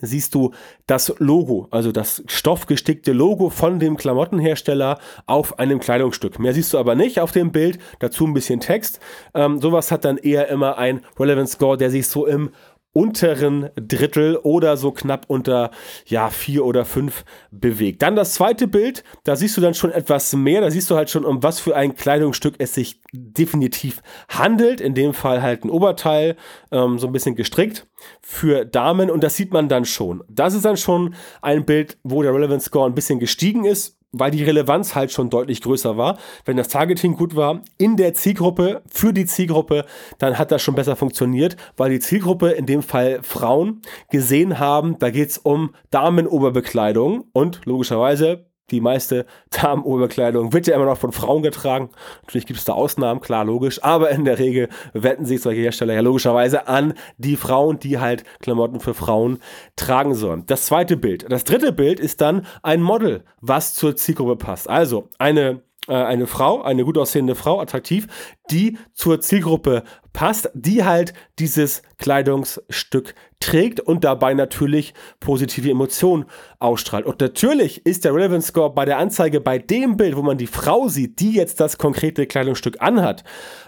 siehst 0.00 0.34
du 0.34 0.52
das 0.86 1.14
Logo, 1.18 1.68
also 1.70 1.92
das 1.92 2.22
stoffgestickte 2.26 3.12
Logo 3.12 3.50
von 3.50 3.78
dem 3.78 3.96
Klamottenhersteller 3.96 4.98
auf 5.26 5.58
einem 5.58 5.80
Kleidungsstück. 5.80 6.38
Mehr 6.38 6.54
siehst 6.54 6.72
du 6.72 6.78
aber 6.78 6.94
nicht 6.94 7.20
auf 7.20 7.32
dem 7.32 7.52
Bild, 7.52 7.78
dazu 7.98 8.26
ein 8.26 8.34
bisschen 8.34 8.60
Text. 8.60 9.00
Ähm, 9.34 9.60
sowas 9.60 9.90
hat 9.90 10.04
dann 10.04 10.18
eher 10.18 10.48
immer 10.48 10.78
ein 10.78 11.02
Relevance 11.18 11.54
Score, 11.54 11.76
der 11.76 11.90
sich 11.90 12.08
so 12.08 12.26
im 12.26 12.50
unteren 12.94 13.68
Drittel 13.76 14.36
oder 14.36 14.78
so 14.78 14.92
knapp 14.92 15.26
unter 15.28 15.70
ja 16.06 16.30
vier 16.30 16.64
oder 16.64 16.86
fünf 16.86 17.24
bewegt. 17.50 18.00
Dann 18.00 18.16
das 18.16 18.32
zweite 18.32 18.66
Bild, 18.66 19.04
da 19.24 19.36
siehst 19.36 19.56
du 19.56 19.60
dann 19.60 19.74
schon 19.74 19.90
etwas 19.90 20.32
mehr, 20.32 20.62
da 20.62 20.70
siehst 20.70 20.90
du 20.90 20.96
halt 20.96 21.10
schon, 21.10 21.26
um 21.26 21.42
was 21.42 21.60
für 21.60 21.76
ein 21.76 21.96
Kleidungsstück 21.96 22.54
es 22.58 22.74
sich 22.74 23.02
definitiv 23.12 24.00
handelt. 24.28 24.80
In 24.80 24.94
dem 24.94 25.12
Fall 25.12 25.42
halt 25.42 25.64
ein 25.64 25.70
Oberteil, 25.70 26.36
ähm, 26.70 26.98
so 26.98 27.08
ein 27.08 27.12
bisschen 27.12 27.34
gestrickt 27.34 27.86
für 28.22 28.64
Damen 28.64 29.10
und 29.10 29.22
das 29.22 29.36
sieht 29.36 29.52
man 29.52 29.68
dann 29.68 29.84
schon. 29.84 30.22
Das 30.28 30.54
ist 30.54 30.64
dann 30.64 30.76
schon 30.76 31.14
ein 31.42 31.66
Bild, 31.66 31.98
wo 32.04 32.22
der 32.22 32.32
Relevance 32.32 32.66
Score 32.66 32.88
ein 32.88 32.94
bisschen 32.94 33.18
gestiegen 33.18 33.64
ist 33.64 33.98
weil 34.18 34.30
die 34.30 34.44
Relevanz 34.44 34.94
halt 34.94 35.12
schon 35.12 35.30
deutlich 35.30 35.60
größer 35.60 35.96
war. 35.96 36.18
Wenn 36.44 36.56
das 36.56 36.68
Targeting 36.68 37.16
gut 37.16 37.36
war, 37.36 37.62
in 37.78 37.96
der 37.96 38.14
Zielgruppe, 38.14 38.82
für 38.90 39.12
die 39.12 39.26
Zielgruppe, 39.26 39.84
dann 40.18 40.38
hat 40.38 40.50
das 40.50 40.62
schon 40.62 40.74
besser 40.74 40.96
funktioniert, 40.96 41.56
weil 41.76 41.90
die 41.90 42.00
Zielgruppe, 42.00 42.50
in 42.50 42.66
dem 42.66 42.82
Fall 42.82 43.20
Frauen, 43.22 43.82
gesehen 44.10 44.58
haben, 44.58 44.98
da 44.98 45.10
geht 45.10 45.30
es 45.30 45.38
um 45.38 45.74
Damenoberbekleidung 45.90 47.24
und 47.32 47.60
logischerweise 47.64 48.46
die 48.70 48.80
meiste 48.80 49.26
Damenoberkleidung 49.50 50.52
wird 50.52 50.66
ja 50.66 50.74
immer 50.74 50.86
noch 50.86 50.98
von 50.98 51.12
Frauen 51.12 51.42
getragen. 51.42 51.90
Natürlich 52.22 52.46
gibt 52.46 52.58
es 52.58 52.64
da 52.64 52.72
Ausnahmen, 52.72 53.20
klar, 53.20 53.44
logisch. 53.44 53.82
Aber 53.82 54.10
in 54.10 54.24
der 54.24 54.38
Regel 54.38 54.68
wenden 54.92 55.26
sich 55.26 55.42
solche 55.42 55.60
Hersteller 55.60 55.94
ja 55.94 56.00
logischerweise 56.00 56.66
an 56.66 56.94
die 57.18 57.36
Frauen, 57.36 57.78
die 57.78 57.98
halt 57.98 58.24
Klamotten 58.40 58.80
für 58.80 58.94
Frauen 58.94 59.38
tragen 59.76 60.14
sollen. 60.14 60.44
Das 60.46 60.66
zweite 60.66 60.96
Bild. 60.96 61.26
Das 61.30 61.44
dritte 61.44 61.72
Bild 61.72 62.00
ist 62.00 62.20
dann 62.20 62.46
ein 62.62 62.82
Model, 62.82 63.24
was 63.40 63.74
zur 63.74 63.96
Zielgruppe 63.96 64.36
passt. 64.36 64.68
Also 64.68 65.08
eine 65.18 65.62
eine 65.86 66.26
Frau, 66.26 66.62
eine 66.62 66.84
gut 66.84 66.96
aussehende 66.96 67.34
Frau, 67.34 67.60
attraktiv, 67.60 68.06
die 68.50 68.78
zur 68.92 69.20
Zielgruppe 69.20 69.82
passt, 70.12 70.50
die 70.54 70.84
halt 70.84 71.12
dieses 71.38 71.82
Kleidungsstück 71.98 73.14
trägt 73.40 73.80
und 73.80 74.04
dabei 74.04 74.32
natürlich 74.32 74.94
positive 75.20 75.70
Emotionen 75.70 76.24
ausstrahlt. 76.58 77.04
Und 77.04 77.20
natürlich 77.20 77.84
ist 77.84 78.04
der 78.04 78.14
Relevance 78.14 78.48
Score 78.48 78.72
bei 78.72 78.84
der 78.84 78.98
Anzeige 78.98 79.40
bei 79.40 79.58
dem 79.58 79.96
Bild, 79.96 80.16
wo 80.16 80.22
man 80.22 80.38
die 80.38 80.46
Frau 80.46 80.88
sieht, 80.88 81.20
die 81.20 81.32
jetzt 81.32 81.60
das 81.60 81.76
konkrete 81.76 82.26
Kleidungsstück 82.26 82.80
anhat, 82.80 83.24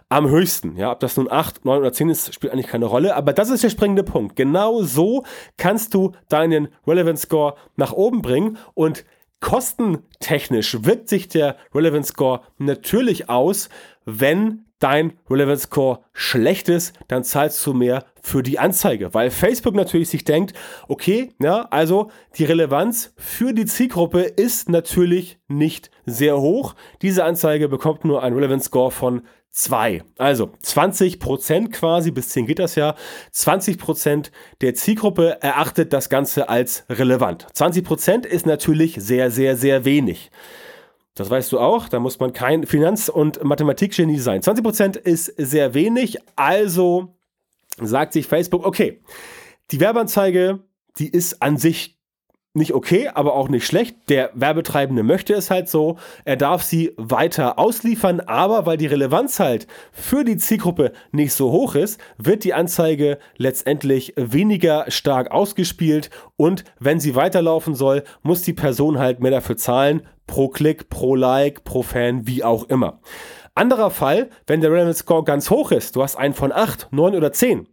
am 0.09 0.31
höchsten. 0.31 0.77
Ja, 0.77 0.93
ob 0.93 1.01
das 1.01 1.17
nun 1.17 1.31
8, 1.31 1.65
9 1.65 1.79
oder 1.79 1.93
10 1.93 2.09
ist, 2.09 2.33
spielt 2.33 2.53
eigentlich 2.53 2.69
keine 2.69 2.87
Rolle, 2.87 3.17
aber 3.17 3.33
das 3.33 3.51
ist 3.51 3.65
der 3.65 3.71
springende 3.71 4.05
Punkt. 4.05 4.37
Genau 4.37 4.83
so 4.83 5.25
kannst 5.57 5.95
du 5.95 6.13
deinen 6.29 6.69
Relevance 6.87 7.25
Score 7.25 7.57
nach 7.75 7.93
oben 7.93 8.23
bringen 8.23 8.57
und 8.75 9.05
Kostentechnisch 9.47 10.79
wirkt 10.83 11.09
sich 11.09 11.29
der 11.29 11.57
Relevance 11.73 12.09
Score 12.09 12.41
natürlich 12.59 13.31
aus, 13.31 13.69
wenn 14.05 14.65
dein 14.81 15.13
Relevance 15.31 15.69
Score 15.69 16.01
schlecht 16.13 16.69
ist, 16.69 16.99
dann 17.07 17.23
zahlst 17.23 17.65
du 17.65 17.73
mehr 17.73 18.07
für 18.21 18.43
die 18.43 18.59
Anzeige, 18.59 19.15
weil 19.15 19.31
Facebook 19.31 19.77
natürlich 19.77 20.09
sich 20.09 20.25
denkt, 20.25 20.53
okay, 20.89 21.31
ja, 21.41 21.69
also 21.71 22.11
die 22.35 22.45
Relevanz 22.45 23.15
für 23.17 23.53
die 23.53 23.67
Zielgruppe 23.67 24.23
ist 24.23 24.69
natürlich 24.69 25.39
nicht 25.47 25.93
sehr 26.07 26.41
hoch. 26.41 26.75
Diese 27.01 27.23
Anzeige 27.23 27.69
bekommt 27.69 28.05
nur 28.05 28.25
ein 28.25 28.35
Relevance 28.35 28.67
Score 28.67 28.91
von 28.91 29.23
2. 29.57 30.03
Also 30.19 30.51
20 30.61 31.19
Prozent 31.19 31.73
quasi, 31.73 32.11
bis 32.11 32.29
10 32.29 32.47
geht 32.47 32.59
das 32.59 32.75
ja. 32.75 32.95
20 33.33 33.79
Prozent 33.79 34.31
der 34.61 34.75
Zielgruppe 34.75 35.39
erachtet 35.41 35.95
das 35.95 36.11
Ganze 36.11 36.51
als 36.51 36.85
relevant. 36.91 37.47
20 37.55 37.83
Prozent 37.83 38.27
ist 38.27 38.45
natürlich 38.45 38.97
sehr, 38.99 39.31
sehr, 39.31 39.57
sehr 39.57 39.87
wenig. 39.87 40.31
Das 41.15 41.31
weißt 41.31 41.53
du 41.53 41.59
auch, 41.59 41.89
da 41.89 41.99
muss 41.99 42.21
man 42.21 42.35
kein 42.35 42.67
Finanz- 42.67 43.09
und 43.09 43.43
Mathematikgenie 43.43 44.19
sein. 44.19 44.43
20 44.43 44.63
Prozent 44.63 44.97
ist 44.97 45.33
sehr 45.39 45.73
wenig, 45.73 46.19
also 46.37 47.17
sagt 47.81 48.13
sich 48.13 48.27
Facebook, 48.27 48.67
okay, 48.67 49.01
die 49.71 49.81
Werbeanzeige, 49.81 50.61
die 50.99 51.09
ist 51.09 51.41
an 51.41 51.57
sich 51.57 51.96
nicht 52.57 52.75
okay, 52.75 53.09
aber 53.09 53.35
auch 53.35 53.49
nicht 53.49 53.67
schlecht. 53.67 53.97
Der 54.09 54.31
Werbetreibende 54.35 55.03
möchte 55.03 55.35
es 55.35 55.51
halt 55.51 55.69
so. 55.69 55.99
Er 56.25 56.37
darf 56.37 56.63
sie 56.63 56.93
weiter 56.97 57.59
ausliefern, 57.59 58.21
aber 58.21 58.67
weil 58.67 58.77
die 58.77 58.87
Relevanz 58.87 59.39
halt 59.39 59.67
für 59.93 60.25
die 60.25 60.37
Zielgruppe 60.37 60.93
nicht 61.13 61.33
so 61.33 61.53
hoch 61.53 61.75
ist, 61.75 62.01
wird 62.19 62.45
die 62.45 62.55
Anzeige 62.55 63.19
letztendlich 63.37 64.15
weniger 64.17 64.91
stark 64.91 65.31
ausgespielt 65.31 66.11
und 66.37 66.65
wenn 66.81 67.01
sie 67.01 67.15
weiterlaufen 67.15 67.75
soll, 67.75 68.03
muss 68.23 68.43
die 68.43 68.53
Person 68.53 68.99
halt 68.99 69.21
mehr 69.21 69.31
dafür 69.31 69.57
zahlen, 69.57 70.03
pro 70.27 70.49
Klick, 70.49 70.89
pro 70.89 71.15
Like, 71.15 71.65
pro 71.65 71.83
Fan, 71.83 72.27
wie 72.27 72.43
auch 72.43 72.65
immer. 72.65 73.01
Anderer 73.55 73.91
Fall, 73.91 74.29
wenn 74.47 74.61
der 74.61 74.71
Relevance 74.71 75.01
Score 75.01 75.25
ganz 75.25 75.49
hoch 75.49 75.73
ist, 75.73 75.97
du 75.97 76.03
hast 76.03 76.17
einen 76.17 76.35
von 76.35 76.53
8, 76.53 76.89
9 76.91 77.15
oder 77.15 77.33
10, 77.33 77.67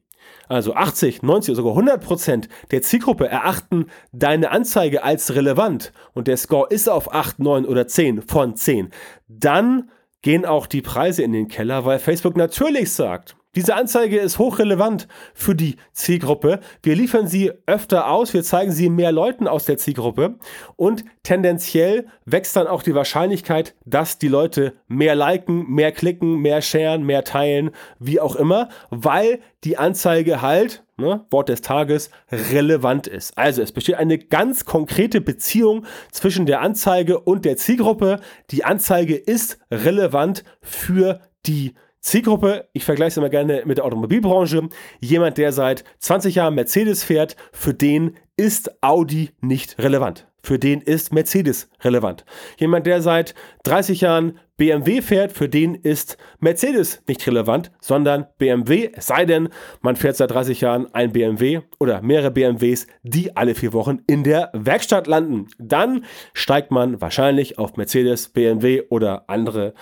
also 0.53 0.75
80, 0.75 1.23
90 1.23 1.51
oder 1.51 1.55
sogar 1.55 1.71
100 1.73 2.03
Prozent 2.03 2.49
der 2.71 2.81
Zielgruppe 2.81 3.27
erachten 3.27 3.87
deine 4.11 4.51
Anzeige 4.51 5.03
als 5.03 5.35
relevant 5.35 5.91
und 6.13 6.27
der 6.27 6.37
Score 6.37 6.67
ist 6.69 6.87
auf 6.89 7.13
8, 7.13 7.39
9 7.39 7.65
oder 7.65 7.87
10 7.87 8.21
von 8.21 8.55
10, 8.55 8.89
dann 9.27 9.89
gehen 10.21 10.45
auch 10.45 10.67
die 10.67 10.81
Preise 10.81 11.23
in 11.23 11.33
den 11.33 11.47
Keller, 11.47 11.85
weil 11.85 11.99
Facebook 11.99 12.37
natürlich 12.37 12.91
sagt, 12.93 13.35
diese 13.55 13.75
Anzeige 13.75 14.17
ist 14.17 14.39
hochrelevant 14.39 15.07
für 15.35 15.53
die 15.53 15.75
Zielgruppe. 15.91 16.59
Wir 16.81 16.95
liefern 16.95 17.27
sie 17.27 17.51
öfter 17.67 18.09
aus, 18.09 18.33
wir 18.33 18.43
zeigen 18.43 18.71
sie 18.71 18.89
mehr 18.89 19.11
Leuten 19.11 19.47
aus 19.47 19.65
der 19.65 19.77
Zielgruppe 19.77 20.35
und 20.75 21.05
tendenziell 21.21 22.07
wächst 22.25 22.55
dann 22.55 22.65
auch 22.65 22.81
die 22.81 22.95
Wahrscheinlichkeit, 22.95 23.75
dass 23.85 24.17
die 24.17 24.27
Leute 24.27 24.73
mehr 24.87 25.15
liken, 25.15 25.69
mehr 25.69 25.91
klicken, 25.91 26.37
mehr 26.39 26.63
sharen, 26.63 27.03
mehr 27.03 27.23
teilen, 27.23 27.69
wie 27.99 28.19
auch 28.19 28.35
immer, 28.35 28.69
weil 28.89 29.39
die 29.63 29.77
Anzeige 29.77 30.41
halt, 30.41 30.83
ne, 30.97 31.23
Wort 31.29 31.49
des 31.49 31.61
Tages, 31.61 32.09
relevant 32.31 33.05
ist. 33.05 33.37
Also 33.37 33.61
es 33.61 33.71
besteht 33.71 33.95
eine 33.95 34.17
ganz 34.17 34.65
konkrete 34.65 35.21
Beziehung 35.21 35.85
zwischen 36.11 36.47
der 36.47 36.61
Anzeige 36.61 37.19
und 37.19 37.45
der 37.45 37.57
Zielgruppe. 37.57 38.19
Die 38.49 38.65
Anzeige 38.65 39.15
ist 39.15 39.59
relevant 39.71 40.43
für 40.61 41.21
die 41.45 41.67
Zielgruppe, 41.67 41.83
ich 42.73 42.83
vergleiche 42.83 43.07
es 43.07 43.17
immer 43.17 43.29
gerne 43.29 43.63
mit 43.65 43.77
der 43.77 43.85
Automobilbranche. 43.85 44.69
Jemand, 44.99 45.37
der 45.37 45.51
seit 45.51 45.83
20 45.99 46.35
Jahren 46.35 46.55
Mercedes 46.55 47.03
fährt, 47.03 47.35
für 47.51 47.73
den 47.73 48.17
ist 48.35 48.83
Audi 48.83 49.31
nicht 49.41 49.79
relevant. 49.79 50.27
Für 50.45 50.59
den 50.59 50.81
ist 50.81 51.13
Mercedes 51.13 51.69
relevant. 51.81 52.25
Jemand, 52.57 52.85
der 52.85 53.01
seit 53.01 53.33
30 53.63 54.01
Jahren 54.01 54.37
BMW 54.57 55.01
fährt, 55.01 55.31
für 55.31 55.47
den 55.47 55.73
ist 55.73 56.17
Mercedes 56.39 57.01
nicht 57.07 57.25
relevant, 57.25 57.71
sondern 57.79 58.27
BMW, 58.37 58.91
es 58.93 59.07
sei 59.07 59.23
denn, 59.23 59.47
man 59.81 59.95
fährt 59.95 60.17
seit 60.17 60.31
30 60.31 60.59
Jahren 60.59 60.93
ein 60.93 61.13
BMW 61.13 61.61
oder 61.79 62.01
mehrere 62.01 62.31
BMWs, 62.31 62.87
die 63.03 63.37
alle 63.37 63.55
vier 63.55 63.71
Wochen 63.71 63.99
in 64.05 64.25
der 64.25 64.49
Werkstatt 64.51 65.07
landen. 65.07 65.47
Dann 65.59 66.03
steigt 66.33 66.71
man 66.71 66.99
wahrscheinlich 66.99 67.57
auf 67.57 67.77
Mercedes, 67.77 68.27
BMW 68.27 68.83
oder 68.89 69.29
andere 69.29 69.73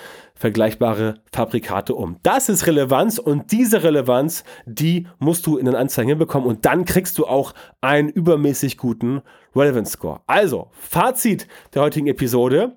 vergleichbare 0.42 1.22
Fabrikate 1.32 1.94
um. 1.94 2.18
Das 2.24 2.50
ist 2.50 2.66
Relevanz 2.66 3.20
und 3.20 3.52
diese 3.52 3.84
Relevanz, 3.84 4.44
die 4.66 5.08
musst 5.20 5.46
du 5.46 5.58
in 5.58 5.68
den 5.68 5.76
Anzeigen 5.76 6.10
hinbekommen 6.10 6.50
und 6.50 6.66
dann 6.66 6.84
kriegst 6.86 7.20
du 7.20 7.28
auch 7.28 7.54
einen 7.80 8.10
übermäßig 8.10 8.78
guten 8.78 9.22
Relevance 9.56 9.94
Score. 9.94 10.22
Also, 10.26 10.72
Fazit 10.72 11.48
der 11.76 11.84
heutigen 11.84 12.08
Episode. 12.08 12.76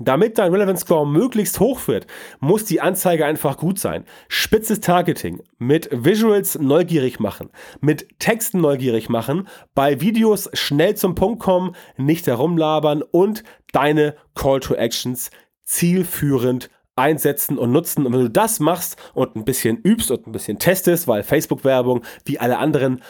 Damit 0.00 0.38
dein 0.38 0.50
Relevance 0.50 0.82
Score 0.82 1.06
möglichst 1.06 1.60
hoch 1.60 1.86
wird, 1.86 2.08
muss 2.40 2.64
die 2.64 2.80
Anzeige 2.80 3.24
einfach 3.24 3.56
gut 3.56 3.78
sein. 3.78 4.04
Spitzes 4.26 4.80
Targeting, 4.80 5.40
mit 5.58 5.88
Visuals 5.92 6.58
neugierig 6.58 7.20
machen, 7.20 7.50
mit 7.80 8.18
Texten 8.18 8.60
neugierig 8.60 9.08
machen, 9.08 9.46
bei 9.72 10.00
Videos 10.00 10.50
schnell 10.52 10.96
zum 10.96 11.14
Punkt 11.14 11.38
kommen, 11.38 11.76
nicht 11.96 12.26
herumlabern 12.26 13.02
und 13.02 13.44
deine 13.70 14.16
Call 14.34 14.58
to 14.58 14.74
Actions 14.74 15.30
zielführend 15.64 16.70
einsetzen 16.96 17.58
und 17.58 17.72
nutzen. 17.72 18.06
Und 18.06 18.12
wenn 18.12 18.20
du 18.20 18.30
das 18.30 18.60
machst 18.60 18.96
und 19.14 19.36
ein 19.36 19.44
bisschen 19.44 19.78
übst 19.78 20.10
und 20.10 20.26
ein 20.26 20.32
bisschen 20.32 20.58
testest, 20.58 21.08
weil 21.08 21.22
Facebook-Werbung 21.22 22.04
wie 22.24 22.38
alle 22.38 22.58
anderen 22.58 23.02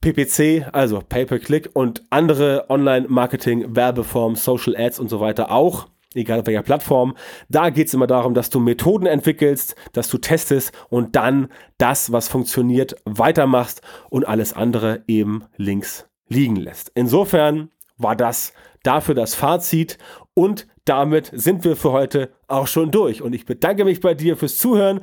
PPC, 0.00 0.68
also 0.72 1.00
Pay-per-Click 1.00 1.70
und 1.72 2.04
andere 2.10 2.66
Online-Marketing, 2.68 3.74
Werbeformen, 3.74 4.36
Social 4.36 4.76
Ads 4.76 5.00
und 5.00 5.08
so 5.08 5.20
weiter 5.20 5.50
auch, 5.50 5.88
egal 6.14 6.40
auf 6.40 6.46
welcher 6.46 6.62
Plattform, 6.62 7.16
da 7.48 7.70
geht 7.70 7.88
es 7.88 7.94
immer 7.94 8.06
darum, 8.06 8.34
dass 8.34 8.50
du 8.50 8.60
Methoden 8.60 9.06
entwickelst, 9.06 9.74
dass 9.92 10.08
du 10.08 10.18
testest 10.18 10.72
und 10.88 11.16
dann 11.16 11.48
das, 11.78 12.12
was 12.12 12.28
funktioniert, 12.28 12.96
weitermachst 13.04 13.82
und 14.08 14.26
alles 14.26 14.52
andere 14.52 15.02
eben 15.08 15.44
links 15.56 16.08
liegen 16.28 16.56
lässt. 16.56 16.92
Insofern 16.94 17.70
war 17.98 18.16
das 18.16 18.52
dafür 18.82 19.14
das 19.14 19.34
Fazit 19.34 19.98
und 20.34 20.66
damit 20.86 21.30
sind 21.34 21.64
wir 21.64 21.76
für 21.76 21.92
heute 21.92 22.30
auch 22.48 22.66
schon 22.66 22.90
durch. 22.90 23.20
Und 23.20 23.34
ich 23.34 23.44
bedanke 23.44 23.84
mich 23.84 24.00
bei 24.00 24.14
dir 24.14 24.36
fürs 24.36 24.58
Zuhören. 24.58 25.00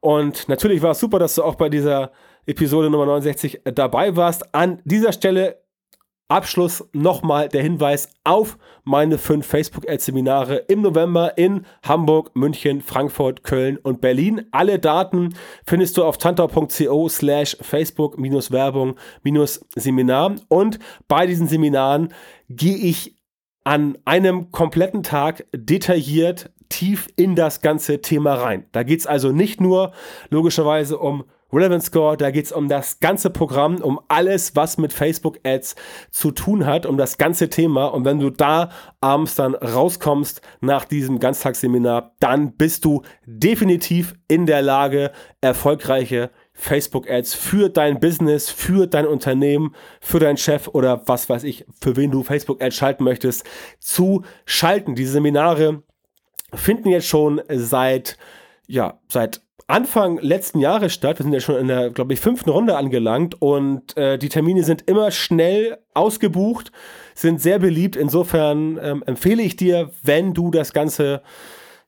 Und 0.00 0.48
natürlich 0.48 0.82
war 0.82 0.92
es 0.92 1.00
super, 1.00 1.18
dass 1.18 1.34
du 1.34 1.42
auch 1.42 1.56
bei 1.56 1.68
dieser 1.68 2.12
Episode 2.46 2.90
Nummer 2.90 3.06
69 3.06 3.62
dabei 3.74 4.16
warst. 4.16 4.54
An 4.54 4.80
dieser 4.84 5.12
Stelle 5.12 5.64
Abschluss 6.28 6.88
nochmal 6.92 7.48
der 7.48 7.62
Hinweis 7.62 8.08
auf 8.24 8.58
meine 8.82 9.18
fünf 9.18 9.46
Facebook-Ad-Seminare 9.46 10.56
im 10.68 10.80
November 10.80 11.36
in 11.36 11.66
Hamburg, 11.82 12.34
München, 12.34 12.80
Frankfurt, 12.80 13.44
Köln 13.44 13.76
und 13.76 14.00
Berlin. 14.00 14.46
Alle 14.50 14.78
Daten 14.78 15.34
findest 15.66 15.98
du 15.98 16.04
auf 16.04 16.16
tantau.co 16.16 17.08
slash 17.10 17.58
Facebook-Werbung-Seminar. 17.60 20.36
Und 20.48 20.78
bei 21.08 21.26
diesen 21.26 21.46
Seminaren 21.46 22.14
gehe 22.48 22.76
ich 22.76 23.13
an 23.64 23.98
einem 24.04 24.50
kompletten 24.50 25.02
Tag 25.02 25.46
detailliert 25.52 26.50
tief 26.68 27.08
in 27.16 27.34
das 27.34 27.60
ganze 27.60 28.00
Thema 28.00 28.34
rein. 28.34 28.64
Da 28.72 28.82
geht 28.82 29.00
es 29.00 29.06
also 29.06 29.32
nicht 29.32 29.60
nur 29.60 29.92
logischerweise 30.30 30.98
um 30.98 31.24
Relevant 31.54 31.84
Score, 31.84 32.16
da 32.16 32.32
geht 32.32 32.46
es 32.46 32.52
um 32.52 32.68
das 32.68 32.98
ganze 32.98 33.30
Programm, 33.30 33.76
um 33.76 34.00
alles, 34.08 34.56
was 34.56 34.76
mit 34.76 34.92
Facebook 34.92 35.38
Ads 35.44 35.76
zu 36.10 36.32
tun 36.32 36.66
hat, 36.66 36.84
um 36.84 36.98
das 36.98 37.16
ganze 37.16 37.48
Thema. 37.48 37.86
Und 37.86 38.04
wenn 38.04 38.18
du 38.18 38.30
da 38.30 38.70
abends 39.00 39.36
dann 39.36 39.54
rauskommst 39.54 40.42
nach 40.60 40.84
diesem 40.84 41.20
Ganztagsseminar, 41.20 42.16
dann 42.18 42.56
bist 42.56 42.84
du 42.84 43.02
definitiv 43.24 44.14
in 44.26 44.46
der 44.46 44.62
Lage, 44.62 45.12
erfolgreiche 45.40 46.30
Facebook-Ads 46.54 47.34
für 47.34 47.68
dein 47.68 48.00
Business, 48.00 48.48
für 48.48 48.86
dein 48.86 49.06
Unternehmen, 49.06 49.74
für 50.00 50.20
deinen 50.20 50.36
Chef 50.36 50.68
oder 50.68 51.02
was 51.06 51.28
weiß 51.28 51.44
ich, 51.44 51.66
für 51.80 51.96
wen 51.96 52.10
du 52.10 52.22
Facebook-Ads 52.22 52.76
schalten 52.76 53.04
möchtest, 53.04 53.44
zu 53.80 54.22
schalten. 54.46 54.94
Diese 54.94 55.12
Seminare 55.12 55.82
finden 56.54 56.88
jetzt 56.88 57.08
schon 57.08 57.42
seit, 57.48 58.16
ja, 58.66 59.00
seit 59.08 59.42
Anfang 59.66 60.18
letzten 60.18 60.60
Jahres 60.60 60.92
statt. 60.92 61.18
Wir 61.18 61.24
sind 61.24 61.32
ja 61.32 61.40
schon 61.40 61.56
in 61.56 61.68
der, 61.68 61.90
glaube 61.90 62.12
ich, 62.12 62.20
fünften 62.20 62.50
Runde 62.50 62.76
angelangt 62.76 63.40
und 63.40 63.96
äh, 63.96 64.18
die 64.18 64.28
Termine 64.28 64.62
sind 64.62 64.82
immer 64.88 65.10
schnell 65.10 65.78
ausgebucht, 65.94 66.70
sind 67.14 67.40
sehr 67.40 67.58
beliebt. 67.58 67.96
Insofern 67.96 68.78
ähm, 68.82 69.02
empfehle 69.06 69.42
ich 69.42 69.56
dir, 69.56 69.90
wenn 70.02 70.34
du 70.34 70.50
das 70.50 70.74
Ganze 70.74 71.22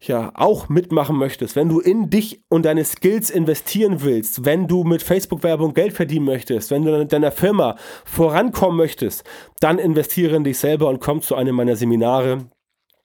ja 0.08 0.32
auch 0.34 0.68
mitmachen 0.68 1.16
möchtest, 1.16 1.56
wenn 1.56 1.68
du 1.68 1.80
in 1.80 2.10
dich 2.10 2.42
und 2.48 2.64
deine 2.64 2.84
Skills 2.84 3.30
investieren 3.30 4.02
willst, 4.02 4.44
wenn 4.44 4.68
du 4.68 4.84
mit 4.84 5.02
Facebook-Werbung 5.02 5.74
Geld 5.74 5.92
verdienen 5.92 6.24
möchtest, 6.24 6.70
wenn 6.70 6.84
du 6.84 6.94
in 7.00 7.08
deiner 7.08 7.32
Firma 7.32 7.76
vorankommen 8.04 8.76
möchtest, 8.76 9.24
dann 9.60 9.78
investiere 9.78 10.36
in 10.36 10.44
dich 10.44 10.58
selber 10.58 10.88
und 10.88 11.00
komm 11.00 11.22
zu 11.22 11.34
einem 11.34 11.56
meiner 11.56 11.76
Seminare. 11.76 12.50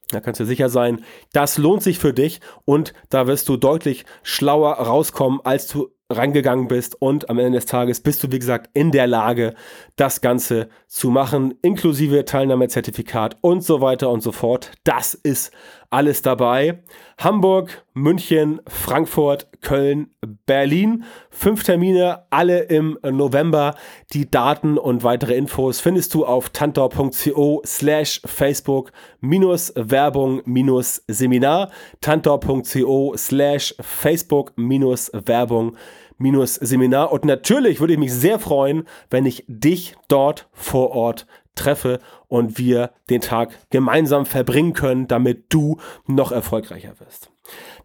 Da 0.10 0.20
kannst 0.20 0.40
du 0.40 0.46
sicher 0.46 0.70
sein, 0.70 1.04
das 1.32 1.58
lohnt 1.58 1.84
sich 1.84 1.98
für 1.98 2.14
dich 2.14 2.42
und 2.66 2.94
da 3.10 3.28
wirst 3.28 3.48
du 3.48 3.58
deutlich 3.58 4.06
schlauer 4.24 4.74
rauskommen, 4.74 5.40
als 5.44 5.68
du 5.68 5.90
rangegangen 6.12 6.68
bist 6.68 7.02
und 7.02 7.30
am 7.30 7.40
Ende 7.40 7.58
des 7.58 7.66
Tages 7.66 8.02
bist 8.02 8.24
du, 8.24 8.32
wie 8.32 8.40
gesagt, 8.40 8.70
in 8.74 8.92
der 8.92 9.08
Lage, 9.08 9.54
das 9.96 10.22
Ganze 10.22 10.70
zu 10.88 11.10
machen, 11.10 11.56
inklusive 11.62 12.26
Teilnahmezertifikat 12.26 13.38
und 13.42 13.64
so 13.64 13.82
weiter 13.82 14.10
und 14.10 14.22
so 14.22 14.32
fort. 14.32 14.72
Das 14.84 15.14
ist 15.14 15.52
alles 15.92 16.22
dabei. 16.22 16.82
Hamburg, 17.20 17.86
München, 17.94 18.62
Frankfurt, 18.68 19.48
Köln, 19.62 20.10
Berlin. 20.46 21.04
Fünf 21.30 21.64
Termine, 21.64 22.24
alle 22.30 22.62
im 22.64 22.98
November. 23.04 23.76
Die 24.14 24.32
Daten 24.32 24.78
und 24.78 25.04
weitere 25.04 25.36
Infos 25.36 25.80
findest 25.80 26.14
du 26.14 26.26
auf 26.26 26.50
tantor.co 26.50 27.62
slash 27.66 28.22
Facebook 28.26 28.92
minus 29.20 29.74
Werbung 29.76 30.42
minus 30.46 31.04
Seminar. 31.08 31.70
tantor.co 32.00 33.14
slash 33.16 33.76
Facebook 33.80 34.54
minus 34.56 35.12
Werbung 35.14 35.76
minus 36.22 36.56
Seminar. 36.56 37.12
Und 37.12 37.26
natürlich 37.26 37.80
würde 37.80 37.94
ich 37.94 38.00
mich 38.00 38.14
sehr 38.14 38.40
freuen, 38.40 38.88
wenn 39.10 39.26
ich 39.26 39.44
dich 39.48 39.96
dort 40.08 40.48
vor 40.54 40.92
Ort 40.92 41.28
treffe 41.56 42.00
und 42.28 42.58
wir 42.58 42.92
den 43.10 43.22
Tag 43.22 43.52
gemeinsam 43.70 44.26
verbringen 44.26 44.74
können, 44.74 45.08
damit 45.08 45.54
du 45.54 45.78
noch 46.08 46.32
erfolgreicher 46.32 47.00
wirst. 47.00 47.32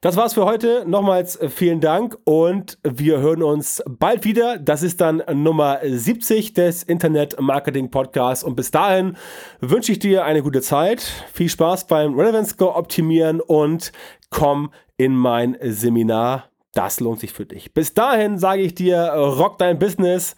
Das 0.01 0.17
war's 0.17 0.35
für 0.35 0.45
heute. 0.45 0.85
Nochmals 0.87 1.37
äh, 1.37 1.49
vielen 1.49 1.81
Dank 1.81 2.17
und 2.25 2.79
wir 2.85 3.19
hören 3.19 3.43
uns 3.43 3.83
bald 3.89 4.25
wieder. 4.25 4.59
Das 4.59 4.83
ist 4.83 5.01
dann 5.01 5.23
Nummer 5.33 5.81
70 5.83 6.53
des 6.53 6.83
Internet 6.83 7.41
Marketing 7.41 7.91
Podcasts 7.91 8.45
und 8.45 8.55
bis 8.55 8.71
dahin 8.71 9.17
wünsche 9.61 9.93
ich 9.93 9.99
dir 9.99 10.25
eine 10.25 10.43
gute 10.43 10.61
Zeit. 10.61 11.01
Viel 11.33 11.49
Spaß 11.49 11.87
beim 11.87 12.15
Relevance 12.15 12.53
Score 12.53 12.77
optimieren 12.77 13.41
und 13.41 13.93
komm 14.31 14.71
in 14.97 15.17
mein 15.17 15.57
Seminar. 15.61 16.51
Das 16.73 17.01
lohnt 17.01 17.21
sich 17.21 17.33
für 17.33 17.47
dich. 17.47 17.73
Bis 17.73 17.95
dahin 17.95 18.39
sage 18.39 18.63
ich 18.63 18.75
dir, 18.75 18.99
rock 18.99 19.59
dein 19.59 19.79
Business 19.79 20.35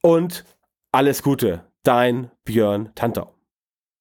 und 0.00 0.44
alles 0.90 1.22
Gute 1.22 1.62
dein 1.82 2.30
Björn 2.44 2.94
Tantau. 2.94 3.31